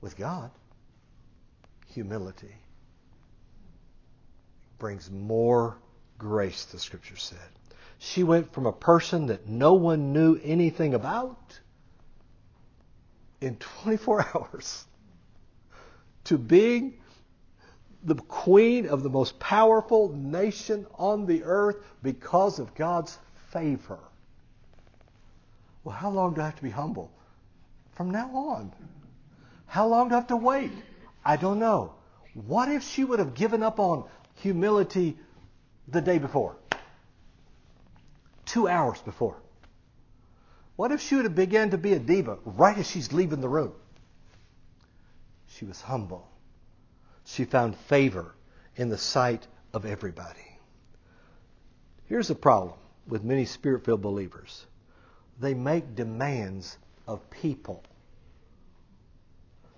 With 0.00 0.16
God, 0.16 0.50
humility 1.86 2.56
brings 4.80 5.08
more 5.08 5.78
grace, 6.18 6.64
the 6.64 6.78
scripture 6.80 7.16
said. 7.16 7.38
She 7.98 8.24
went 8.24 8.52
from 8.52 8.66
a 8.66 8.72
person 8.72 9.26
that 9.26 9.46
no 9.46 9.74
one 9.74 10.12
knew 10.12 10.40
anything 10.42 10.94
about 10.94 11.60
in 13.40 13.56
24 13.56 14.26
hours 14.34 14.84
to 16.24 16.36
being 16.36 16.94
the 18.02 18.14
queen 18.14 18.86
of 18.88 19.02
the 19.02 19.10
most 19.10 19.38
powerful 19.38 20.10
nation 20.12 20.86
on 20.94 21.26
the 21.26 21.44
earth 21.44 21.76
because 22.02 22.58
of 22.58 22.74
God's 22.74 23.18
favor. 23.50 23.98
Well, 25.84 25.94
how 25.94 26.10
long 26.10 26.34
do 26.34 26.40
I 26.40 26.46
have 26.46 26.56
to 26.56 26.62
be 26.62 26.70
humble? 26.70 27.10
From 27.92 28.10
now 28.10 28.30
on. 28.34 28.72
How 29.66 29.86
long 29.86 30.08
do 30.08 30.14
I 30.14 30.18
have 30.18 30.28
to 30.28 30.36
wait? 30.36 30.72
I 31.24 31.36
don't 31.36 31.58
know. 31.58 31.94
What 32.34 32.70
if 32.70 32.82
she 32.82 33.04
would 33.04 33.18
have 33.18 33.34
given 33.34 33.62
up 33.62 33.78
on 33.78 34.04
humility 34.40 35.16
the 35.88 36.00
day 36.00 36.18
before? 36.18 36.56
Two 38.46 38.68
hours 38.68 39.00
before? 39.02 39.36
What 40.76 40.92
if 40.92 41.00
she 41.00 41.14
would 41.14 41.24
have 41.24 41.34
begun 41.34 41.70
to 41.70 41.78
be 41.78 41.92
a 41.92 41.98
diva 41.98 42.38
right 42.44 42.76
as 42.78 42.88
she's 42.88 43.12
leaving 43.12 43.40
the 43.40 43.48
room? 43.48 43.72
She 45.46 45.64
was 45.64 45.80
humble. 45.80 46.26
She 47.24 47.44
found 47.44 47.76
favor 47.76 48.34
in 48.76 48.88
the 48.88 48.98
sight 48.98 49.46
of 49.72 49.84
everybody. 49.84 50.58
Here's 52.06 52.28
the 52.28 52.34
problem 52.34 52.74
with 53.06 53.22
many 53.22 53.44
spirit 53.44 53.84
filled 53.84 54.02
believers 54.02 54.66
they 55.38 55.54
make 55.54 55.94
demands 55.94 56.76
of 57.06 57.28
people. 57.30 57.82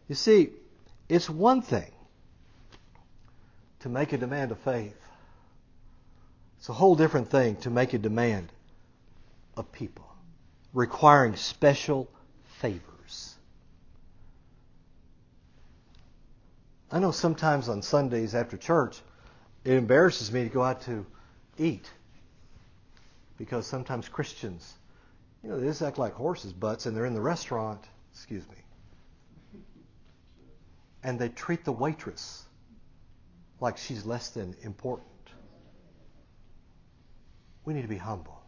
You 0.09 0.17
see, 0.17 0.51
it's 1.09 1.31
one 1.31 1.63
thing 1.63 1.93
to 3.83 3.89
make 3.89 4.13
a 4.13 4.19
demand 4.19 4.53
of 4.53 4.59
faith, 4.61 4.97
it's 6.59 6.69
a 6.69 6.73
whole 6.73 6.95
different 6.95 7.31
thing 7.31 7.57
to 7.57 7.71
make 7.71 7.93
a 7.93 7.99
demand 7.99 8.49
of 9.57 9.71
people, 9.73 10.07
requiring 10.73 11.35
special 11.35 12.09
favors. 12.61 13.35
I 16.93 17.01
know 17.01 17.11
sometimes 17.11 17.69
on 17.69 17.83
Sundays 17.83 18.35
after 18.35 18.57
church, 18.57 19.01
it 19.65 19.73
embarrasses 19.73 20.31
me 20.31 20.45
to 20.45 20.49
go 20.49 20.63
out 20.63 20.83
to 20.83 21.05
eat 21.59 21.91
because 23.37 23.67
sometimes 23.67 24.09
Christians, 24.09 24.75
you 25.43 25.51
know, 25.51 25.59
they 25.59 25.67
just 25.67 25.83
act 25.83 25.99
like 25.99 26.13
horses' 26.13 26.53
butts 26.53 26.87
and 26.87 26.97
they're 26.97 27.07
in 27.07 27.15
the 27.15 27.21
restaurant, 27.21 27.83
excuse 28.13 28.45
me, 28.49 29.61
and 31.03 31.19
they 31.19 31.29
treat 31.29 31.65
the 31.65 31.73
waitress 31.73 32.42
like 33.63 33.79
she's 33.79 34.05
less 34.05 34.31
than 34.31 34.55
important. 34.63 35.09
We 37.65 37.75
need 37.75 37.83
to 37.83 37.89
be 37.89 37.97
humble. 37.97 38.41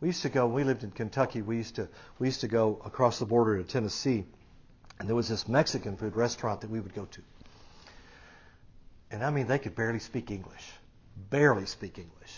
We 0.00 0.08
used 0.08 0.22
to 0.22 0.28
go. 0.28 0.46
We 0.46 0.64
lived 0.64 0.84
in 0.84 0.90
Kentucky. 0.90 1.42
We 1.42 1.56
used 1.56 1.76
to 1.76 1.88
we 2.18 2.28
used 2.28 2.40
to 2.40 2.48
go 2.48 2.80
across 2.84 3.18
the 3.18 3.26
border 3.26 3.58
to 3.58 3.64
Tennessee, 3.64 4.24
and 4.98 5.08
there 5.08 5.16
was 5.16 5.28
this 5.28 5.48
Mexican 5.48 5.96
food 5.96 6.16
restaurant 6.16 6.60
that 6.62 6.70
we 6.70 6.80
would 6.80 6.94
go 6.94 7.04
to. 7.04 7.22
And 9.10 9.24
I 9.24 9.30
mean, 9.30 9.46
they 9.46 9.58
could 9.58 9.74
barely 9.74 9.98
speak 9.98 10.30
English, 10.30 10.72
barely 11.28 11.66
speak 11.66 11.98
English. 11.98 12.32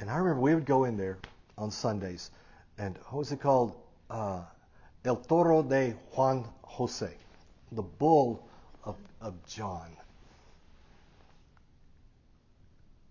And 0.00 0.10
I 0.10 0.16
remember 0.16 0.40
we 0.40 0.54
would 0.54 0.66
go 0.66 0.84
in 0.84 0.96
there 0.96 1.18
on 1.58 1.70
Sundays, 1.70 2.30
and 2.78 2.96
what 3.10 3.18
was 3.18 3.32
it 3.32 3.40
called? 3.40 3.76
Uh, 4.08 4.42
El 5.04 5.16
Toro 5.16 5.62
de 5.62 5.90
Juan 6.14 6.48
Jose 6.62 7.14
the 7.72 7.82
bull 7.82 8.48
of, 8.84 8.96
of 9.20 9.34
John. 9.46 9.96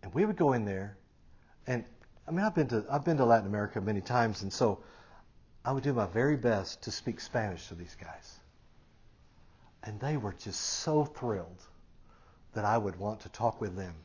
And 0.04 0.14
we 0.14 0.26
would 0.26 0.36
go 0.36 0.54
in 0.54 0.66
there, 0.66 0.98
and 1.66 1.84
I 2.28 2.32
mean, 2.32 2.42
I've 2.46 2.54
been 2.54 2.68
to 2.68 2.86
I've 2.92 3.06
been 3.06 3.18
to 3.18 3.26
Latin 3.26 3.48
America 3.48 3.82
many 3.82 4.02
times, 4.02 4.44
and 4.44 4.52
so 4.54 4.84
I 5.66 5.72
would 5.72 5.84
do 5.84 5.94
my 5.94 6.06
very 6.06 6.36
best 6.36 6.84
to 6.84 6.92
speak 6.92 7.22
Spanish 7.22 7.70
to 7.70 7.76
these 7.76 7.96
guys. 7.96 8.40
And 9.84 10.00
they 10.00 10.18
were 10.18 10.34
just 10.34 10.60
so 10.60 11.06
thrilled 11.06 11.64
that 12.54 12.66
I 12.66 12.78
would 12.78 12.98
want 12.98 13.22
to 13.22 13.30
talk 13.30 13.60
with 13.62 13.76
them. 13.76 13.96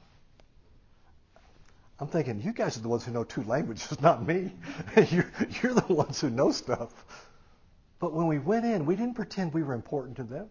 I'm 2.01 2.07
thinking, 2.07 2.41
you 2.41 2.53
guys 2.53 2.77
are 2.77 2.81
the 2.81 2.89
ones 2.89 3.05
who 3.05 3.13
know 3.13 3.25
two 3.25 3.43
languages, 3.43 4.01
not 4.01 4.27
me. 4.27 4.53
you're, 5.11 5.31
you're 5.63 5.75
the 5.75 5.93
ones 5.93 6.21
who 6.21 6.31
know 6.31 6.53
stuff. 6.53 6.93
But 7.99 8.13
when 8.13 8.29
we 8.29 8.39
went 8.39 8.65
in, 8.65 8.87
we 8.87 8.95
didn't 8.95 9.15
pretend 9.15 9.53
we 9.53 9.65
were 9.65 9.75
important 9.75 10.17
to 10.19 10.23
them. 10.23 10.49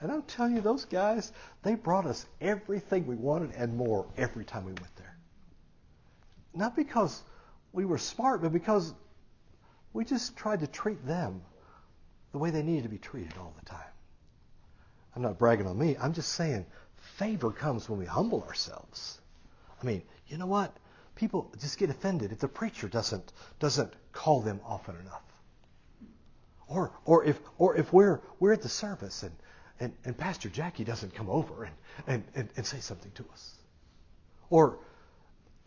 And 0.00 0.12
I'm 0.12 0.22
telling 0.22 0.54
you, 0.54 0.60
those 0.60 0.84
guys, 0.84 1.32
they 1.62 1.74
brought 1.74 2.06
us 2.06 2.26
everything 2.40 3.06
we 3.06 3.16
wanted 3.16 3.52
and 3.52 3.76
more 3.76 4.06
every 4.16 4.44
time 4.44 4.64
we 4.64 4.72
went 4.72 4.94
there. 4.96 5.16
Not 6.54 6.76
because 6.76 7.22
we 7.72 7.84
were 7.84 7.98
smart, 7.98 8.42
but 8.42 8.52
because 8.52 8.92
we 9.92 10.04
just 10.04 10.36
tried 10.36 10.60
to 10.60 10.66
treat 10.66 11.04
them 11.06 11.40
the 12.32 12.38
way 12.38 12.50
they 12.50 12.62
needed 12.62 12.82
to 12.82 12.88
be 12.90 12.98
treated 12.98 13.32
all 13.38 13.54
the 13.58 13.64
time. 13.64 13.92
I'm 15.14 15.22
not 15.22 15.38
bragging 15.38 15.66
on 15.66 15.78
me. 15.78 15.96
I'm 15.98 16.12
just 16.12 16.32
saying 16.32 16.66
favor 16.96 17.50
comes 17.50 17.88
when 17.88 17.98
we 17.98 18.04
humble 18.04 18.42
ourselves. 18.42 19.20
I 19.82 19.86
mean, 19.86 20.02
you 20.28 20.36
know 20.36 20.46
what? 20.46 20.76
People 21.14 21.50
just 21.58 21.78
get 21.78 21.88
offended 21.88 22.32
if 22.32 22.40
the 22.40 22.48
preacher 22.48 22.88
doesn't 22.88 23.32
doesn't 23.58 23.94
call 24.12 24.42
them 24.42 24.60
often 24.64 24.96
enough. 24.96 25.22
Or, 26.68 26.92
or 27.04 27.24
if, 27.24 27.40
or 27.58 27.76
if 27.76 27.92
we're, 27.92 28.20
we're 28.40 28.52
at 28.52 28.60
the 28.60 28.68
service 28.68 29.22
and, 29.22 29.32
and, 29.80 29.92
and 30.04 30.16
Pastor 30.16 30.48
Jackie 30.48 30.84
doesn't 30.84 31.14
come 31.14 31.28
over 31.28 31.64
and, 31.64 31.74
and, 32.06 32.24
and, 32.34 32.48
and 32.56 32.66
say 32.66 32.80
something 32.80 33.10
to 33.12 33.24
us. 33.32 33.54
Or 34.50 34.78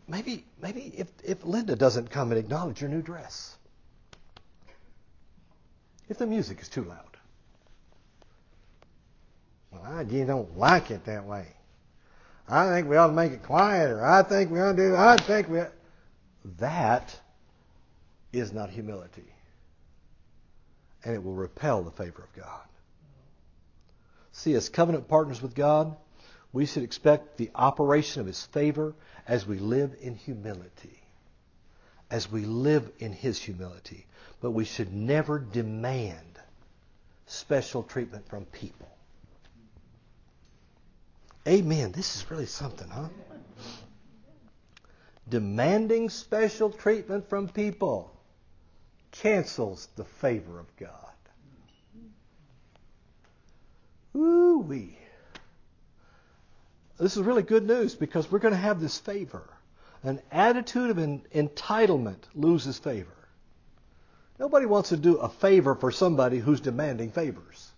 maybe, 0.08 0.44
maybe 0.60 0.92
if, 0.96 1.08
if 1.24 1.44
Linda 1.44 1.76
doesn't 1.76 2.10
come 2.10 2.30
and 2.32 2.38
acknowledge 2.38 2.80
your 2.80 2.90
new 2.90 3.02
dress. 3.02 3.56
If 6.08 6.18
the 6.18 6.26
music 6.26 6.60
is 6.60 6.68
too 6.68 6.84
loud. 6.84 7.16
Well, 9.70 9.82
I 9.84 10.02
don't 10.02 10.58
like 10.58 10.90
it 10.90 11.04
that 11.04 11.24
way. 11.24 11.46
I 12.48 12.66
think 12.66 12.88
we 12.88 12.96
ought 12.96 13.08
to 13.08 13.12
make 13.12 13.30
it 13.30 13.44
quieter. 13.44 14.04
I 14.04 14.24
think 14.24 14.50
we 14.50 14.60
ought 14.60 14.72
to 14.72 14.76
do, 14.76 14.96
I 14.96 15.16
think 15.16 15.48
we. 15.48 15.60
That 16.58 17.16
is 18.32 18.52
not 18.52 18.70
humility 18.70 19.30
and 21.04 21.14
it 21.14 21.22
will 21.22 21.34
repel 21.34 21.82
the 21.82 21.90
favor 21.90 22.22
of 22.22 22.32
God. 22.40 22.66
See, 24.40 24.54
as 24.54 24.70
covenant 24.70 25.06
partners 25.06 25.42
with 25.42 25.54
God, 25.54 25.94
we 26.50 26.64
should 26.64 26.82
expect 26.82 27.36
the 27.36 27.50
operation 27.54 28.22
of 28.22 28.26
His 28.26 28.42
favor 28.42 28.94
as 29.28 29.46
we 29.46 29.58
live 29.58 29.94
in 30.00 30.14
humility. 30.14 31.02
As 32.10 32.32
we 32.32 32.46
live 32.46 32.90
in 33.00 33.12
His 33.12 33.38
humility. 33.38 34.06
But 34.40 34.52
we 34.52 34.64
should 34.64 34.94
never 34.94 35.38
demand 35.38 36.38
special 37.26 37.82
treatment 37.82 38.30
from 38.30 38.46
people. 38.46 38.88
Amen. 41.46 41.92
This 41.92 42.16
is 42.16 42.30
really 42.30 42.46
something, 42.46 42.88
huh? 42.88 43.08
Demanding 45.28 46.08
special 46.08 46.70
treatment 46.70 47.28
from 47.28 47.46
people 47.46 48.10
cancels 49.12 49.86
the 49.96 50.04
favor 50.04 50.58
of 50.58 50.74
God. 50.78 51.09
Ooh 54.16 54.58
wee. 54.66 54.98
This 56.98 57.16
is 57.16 57.22
really 57.22 57.42
good 57.42 57.66
news 57.66 57.94
because 57.94 58.30
we're 58.30 58.40
going 58.40 58.52
to 58.52 58.60
have 58.60 58.80
this 58.80 58.98
favor. 58.98 59.48
An 60.02 60.20
attitude 60.30 60.90
of 60.90 60.96
entitlement 60.96 62.18
loses 62.34 62.78
favor. 62.78 63.10
Nobody 64.38 64.66
wants 64.66 64.88
to 64.90 64.96
do 64.96 65.16
a 65.16 65.28
favor 65.28 65.74
for 65.74 65.90
somebody 65.90 66.38
who's 66.38 66.60
demanding 66.60 67.10
favors. 67.10 67.70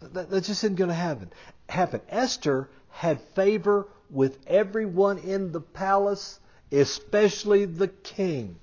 That, 0.00 0.30
that 0.30 0.44
just 0.44 0.64
isn't 0.64 0.76
going 0.76 0.88
to 0.88 0.94
happen. 0.94 1.32
Happen. 1.68 2.00
Esther 2.08 2.68
had 2.90 3.20
favor 3.34 3.88
with 4.10 4.38
everyone 4.46 5.18
in 5.18 5.52
the 5.52 5.60
palace, 5.60 6.38
especially 6.70 7.64
the 7.64 7.88
king. 7.88 8.56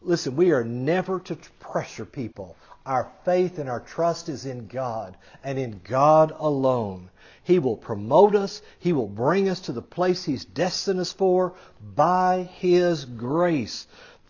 Listen, 0.00 0.36
we 0.36 0.52
are 0.52 0.64
never 0.64 1.20
to 1.20 1.36
pressure 1.60 2.04
people. 2.04 2.56
Our 2.84 3.10
faith 3.24 3.58
and 3.58 3.68
our 3.68 3.80
trust 3.80 4.28
is 4.28 4.44
in 4.44 4.66
God 4.66 5.16
and 5.44 5.58
in 5.58 5.80
God 5.84 6.32
alone. 6.36 7.10
He 7.44 7.58
will 7.58 7.76
promote 7.76 8.34
us. 8.34 8.62
He 8.78 8.92
will 8.92 9.08
bring 9.08 9.48
us 9.48 9.60
to 9.60 9.72
the 9.72 9.82
place 9.82 10.24
He's 10.24 10.44
destined 10.44 11.00
us 11.00 11.12
for 11.12 11.54
by 11.80 12.42
His 12.42 13.04
grace. 13.04 13.86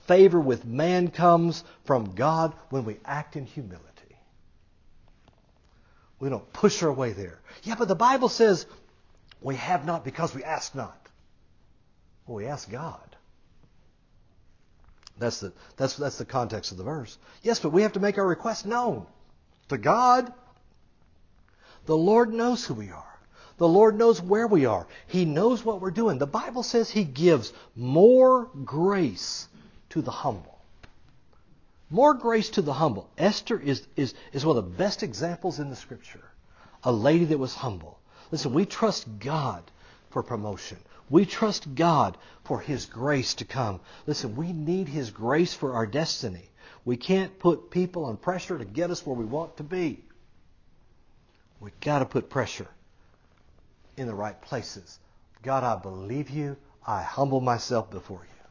Favor 0.07 0.41
with 0.41 0.65
man 0.65 1.09
comes 1.09 1.65
from 1.85 2.15
God 2.15 2.55
when 2.71 2.85
we 2.85 2.99
act 3.05 3.37
in 3.37 3.47
humility. 3.47 4.17
We 6.19 6.29
don't 6.29 6.53
push 6.53 6.83
our 6.83 6.93
way 6.93 7.13
there. 7.13 7.41
Yeah, 7.63 7.75
but 7.79 7.89
the 7.89 7.95
Bible 7.95 8.29
says 8.29 8.67
we 9.41 9.57
have 9.57 9.87
not 9.87 10.05
because 10.05 10.35
we 10.35 10.45
ask 10.45 10.75
not. 10.75 10.99
Well, 12.27 12.37
we 12.37 12.47
ask 12.47 12.71
God. 12.71 13.12
That's 15.23 15.39
the, 15.39 15.53
that's, 15.77 15.97
that's 15.97 16.19
the 16.19 16.25
context 16.25 16.73
of 16.73 16.79
the 16.79 16.85
verse. 16.85 17.17
Yes, 17.43 17.61
but 17.61 17.71
we 17.71 17.83
have 17.83 17.93
to 17.93 18.01
make 18.01 18.19
our 18.19 18.27
request 18.27 18.67
known 18.67 19.07
to 19.69 19.79
God. 19.79 20.33
The 21.87 21.97
Lord 21.97 22.35
knows 22.35 22.65
who 22.65 22.75
we 22.75 22.91
are. 22.91 23.19
The 23.59 23.69
Lord 23.69 23.97
knows 23.97 24.21
where 24.21 24.49
we 24.49 24.67
are. 24.67 24.85
He 25.07 25.25
knows 25.25 25.65
what 25.65 25.81
we're 25.81 25.93
doing. 25.93 26.19
The 26.19 26.27
Bible 26.27 26.65
says 26.65 26.91
He 26.91 27.05
gives 27.05 27.53
more 27.77 28.51
grace 28.65 29.47
to 29.91 30.03
the 30.03 30.11
humble. 30.11 30.59
More 31.89 32.15
grace 32.15 32.51
to 32.51 32.63
the 32.63 32.73
humble. 32.73 33.09
Esther 33.17 33.61
is, 33.61 33.87
is, 33.95 34.15
is 34.33 34.45
one 34.45 34.57
of 34.57 34.65
the 34.65 34.71
best 34.77 35.05
examples 35.05 35.61
in 35.61 35.71
the 35.71 35.77
Scripture. 35.77 36.25
A 36.83 36.91
lady 36.91 37.27
that 37.27 37.39
was 37.39 37.55
humble. 37.55 38.01
Listen, 38.33 38.55
we 38.55 38.67
trust 38.67 39.07
God 39.21 39.63
for 40.11 40.25
promotion. 40.25 40.79
We 41.11 41.27
trust 41.27 41.75
God 41.75 42.17
for 42.45 42.61
His 42.61 42.87
grace 42.87 43.35
to 43.35 43.45
come. 43.45 43.81
Listen, 44.07 44.37
we 44.37 44.53
need 44.53 44.89
His 44.89 45.11
grace 45.11 45.55
for 45.55 45.75
our 45.75 45.87
destiny. 45.87 46.51
We 46.85 46.97
can't 46.97 47.39
put 47.39 47.71
people 47.71 48.07
on 48.07 48.17
pressure 48.17 48.59
to 48.59 48.65
get 48.65 48.91
us 48.91 49.07
where 49.07 49.17
we 49.17 49.25
want 49.25 49.57
to 49.59 49.63
be. 49.63 50.03
We've 51.61 51.79
got 51.81 52.01
to 52.01 52.07
put 52.07 52.29
pressure 52.29 52.69
in 53.97 54.07
the 54.07 54.15
right 54.15 54.41
places. 54.41 54.99
God, 55.43 55.65
I 55.65 55.81
believe 55.81 56.31
you. 56.31 56.57
I 56.85 57.03
humble 57.03 57.41
myself 57.41 57.91
before 57.91 58.23
you. 58.23 58.51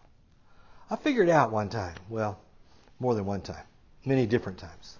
I 0.89 0.95
figured 0.95 1.29
out 1.29 1.51
one 1.51 1.69
time, 1.69 1.95
well, 2.09 2.39
more 2.99 3.15
than 3.15 3.25
one 3.25 3.41
time, 3.41 3.63
many 4.05 4.25
different 4.25 4.59
times. 4.59 4.97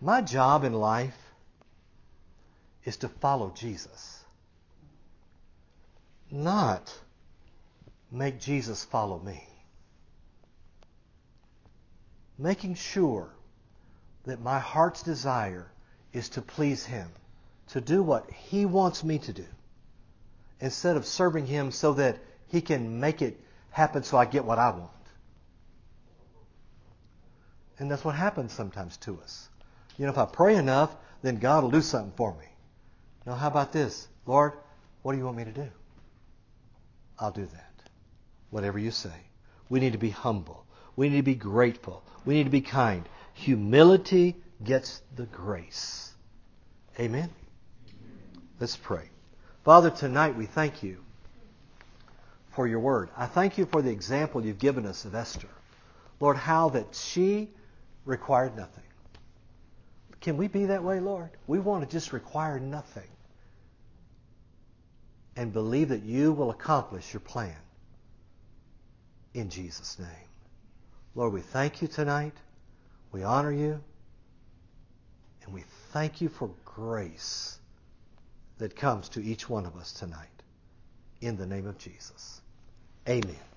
My 0.00 0.20
job 0.20 0.64
in 0.64 0.72
life 0.72 1.16
is 2.84 2.96
to 2.98 3.08
follow 3.08 3.52
Jesus, 3.54 4.24
not 6.30 6.92
make 8.10 8.40
Jesus 8.40 8.84
follow 8.84 9.18
me. 9.18 9.42
Making 12.38 12.74
sure 12.74 13.30
that 14.24 14.40
my 14.40 14.58
heart's 14.58 15.02
desire 15.02 15.70
is 16.12 16.28
to 16.30 16.42
please 16.42 16.84
Him 16.84 17.08
to 17.68 17.80
do 17.80 18.02
what 18.02 18.30
He 18.30 18.66
wants 18.66 19.02
me 19.02 19.18
to 19.20 19.32
do 19.32 19.46
instead 20.60 20.96
of 20.96 21.06
serving 21.06 21.46
Him 21.46 21.70
so 21.70 21.94
that 21.94 22.18
He 22.48 22.60
can 22.60 23.00
make 23.00 23.22
it 23.22 23.40
happen 23.70 24.02
so 24.02 24.16
I 24.16 24.24
get 24.24 24.44
what 24.44 24.58
I 24.58 24.70
want. 24.70 24.90
And 27.78 27.90
that's 27.90 28.04
what 28.04 28.14
happens 28.14 28.52
sometimes 28.52 28.96
to 28.98 29.18
us. 29.22 29.48
You 29.98 30.06
know, 30.06 30.12
if 30.12 30.18
I 30.18 30.24
pray 30.24 30.56
enough, 30.56 30.94
then 31.22 31.36
God 31.36 31.62
will 31.62 31.70
do 31.70 31.82
something 31.82 32.12
for 32.16 32.32
me. 32.34 32.46
Now, 33.26 33.34
how 33.34 33.48
about 33.48 33.72
this? 33.72 34.08
Lord, 34.24 34.52
what 35.02 35.12
do 35.12 35.18
you 35.18 35.24
want 35.24 35.36
me 35.36 35.44
to 35.44 35.52
do? 35.52 35.68
I'll 37.18 37.32
do 37.32 37.46
that. 37.46 37.72
Whatever 38.50 38.78
you 38.78 38.90
say. 38.90 39.14
We 39.68 39.80
need 39.80 39.92
to 39.92 39.98
be 39.98 40.10
humble. 40.10 40.64
We 40.94 41.08
need 41.08 41.16
to 41.18 41.22
be 41.22 41.34
grateful. 41.34 42.02
We 42.24 42.34
need 42.34 42.44
to 42.44 42.50
be 42.50 42.60
kind. 42.60 43.08
Humility 43.34 44.36
gets 44.62 45.02
the 45.14 45.26
grace. 45.26 46.12
Amen. 46.98 47.30
Let's 48.58 48.76
pray. 48.76 49.10
Father, 49.64 49.90
tonight 49.90 50.36
we 50.36 50.46
thank 50.46 50.82
you 50.82 50.98
for 52.54 52.66
your 52.66 52.80
word. 52.80 53.10
I 53.16 53.26
thank 53.26 53.58
you 53.58 53.66
for 53.66 53.82
the 53.82 53.90
example 53.90 54.44
you've 54.44 54.58
given 54.58 54.86
us 54.86 55.04
of 55.04 55.14
Esther. 55.14 55.48
Lord, 56.20 56.36
how 56.36 56.70
that 56.70 56.94
she 56.94 57.50
required 58.06 58.56
nothing. 58.56 58.84
Can 60.20 60.38
we 60.38 60.48
be 60.48 60.66
that 60.66 60.82
way, 60.82 61.00
Lord? 61.00 61.30
We 61.46 61.58
want 61.58 61.84
to 61.84 61.90
just 61.90 62.12
require 62.12 62.58
nothing 62.58 63.08
and 65.36 65.52
believe 65.52 65.90
that 65.90 66.02
you 66.02 66.32
will 66.32 66.50
accomplish 66.50 67.12
your 67.12 67.20
plan 67.20 67.56
in 69.34 69.50
Jesus' 69.50 69.98
name. 69.98 70.08
Lord, 71.14 71.32
we 71.32 71.40
thank 71.40 71.82
you 71.82 71.88
tonight. 71.88 72.34
We 73.12 73.22
honor 73.22 73.52
you. 73.52 73.80
And 75.44 75.54
we 75.54 75.64
thank 75.92 76.20
you 76.20 76.28
for 76.28 76.50
grace 76.64 77.58
that 78.58 78.74
comes 78.74 79.10
to 79.10 79.22
each 79.22 79.48
one 79.48 79.66
of 79.66 79.76
us 79.76 79.92
tonight. 79.92 80.28
In 81.20 81.36
the 81.36 81.46
name 81.46 81.66
of 81.66 81.78
Jesus. 81.78 82.40
Amen. 83.08 83.55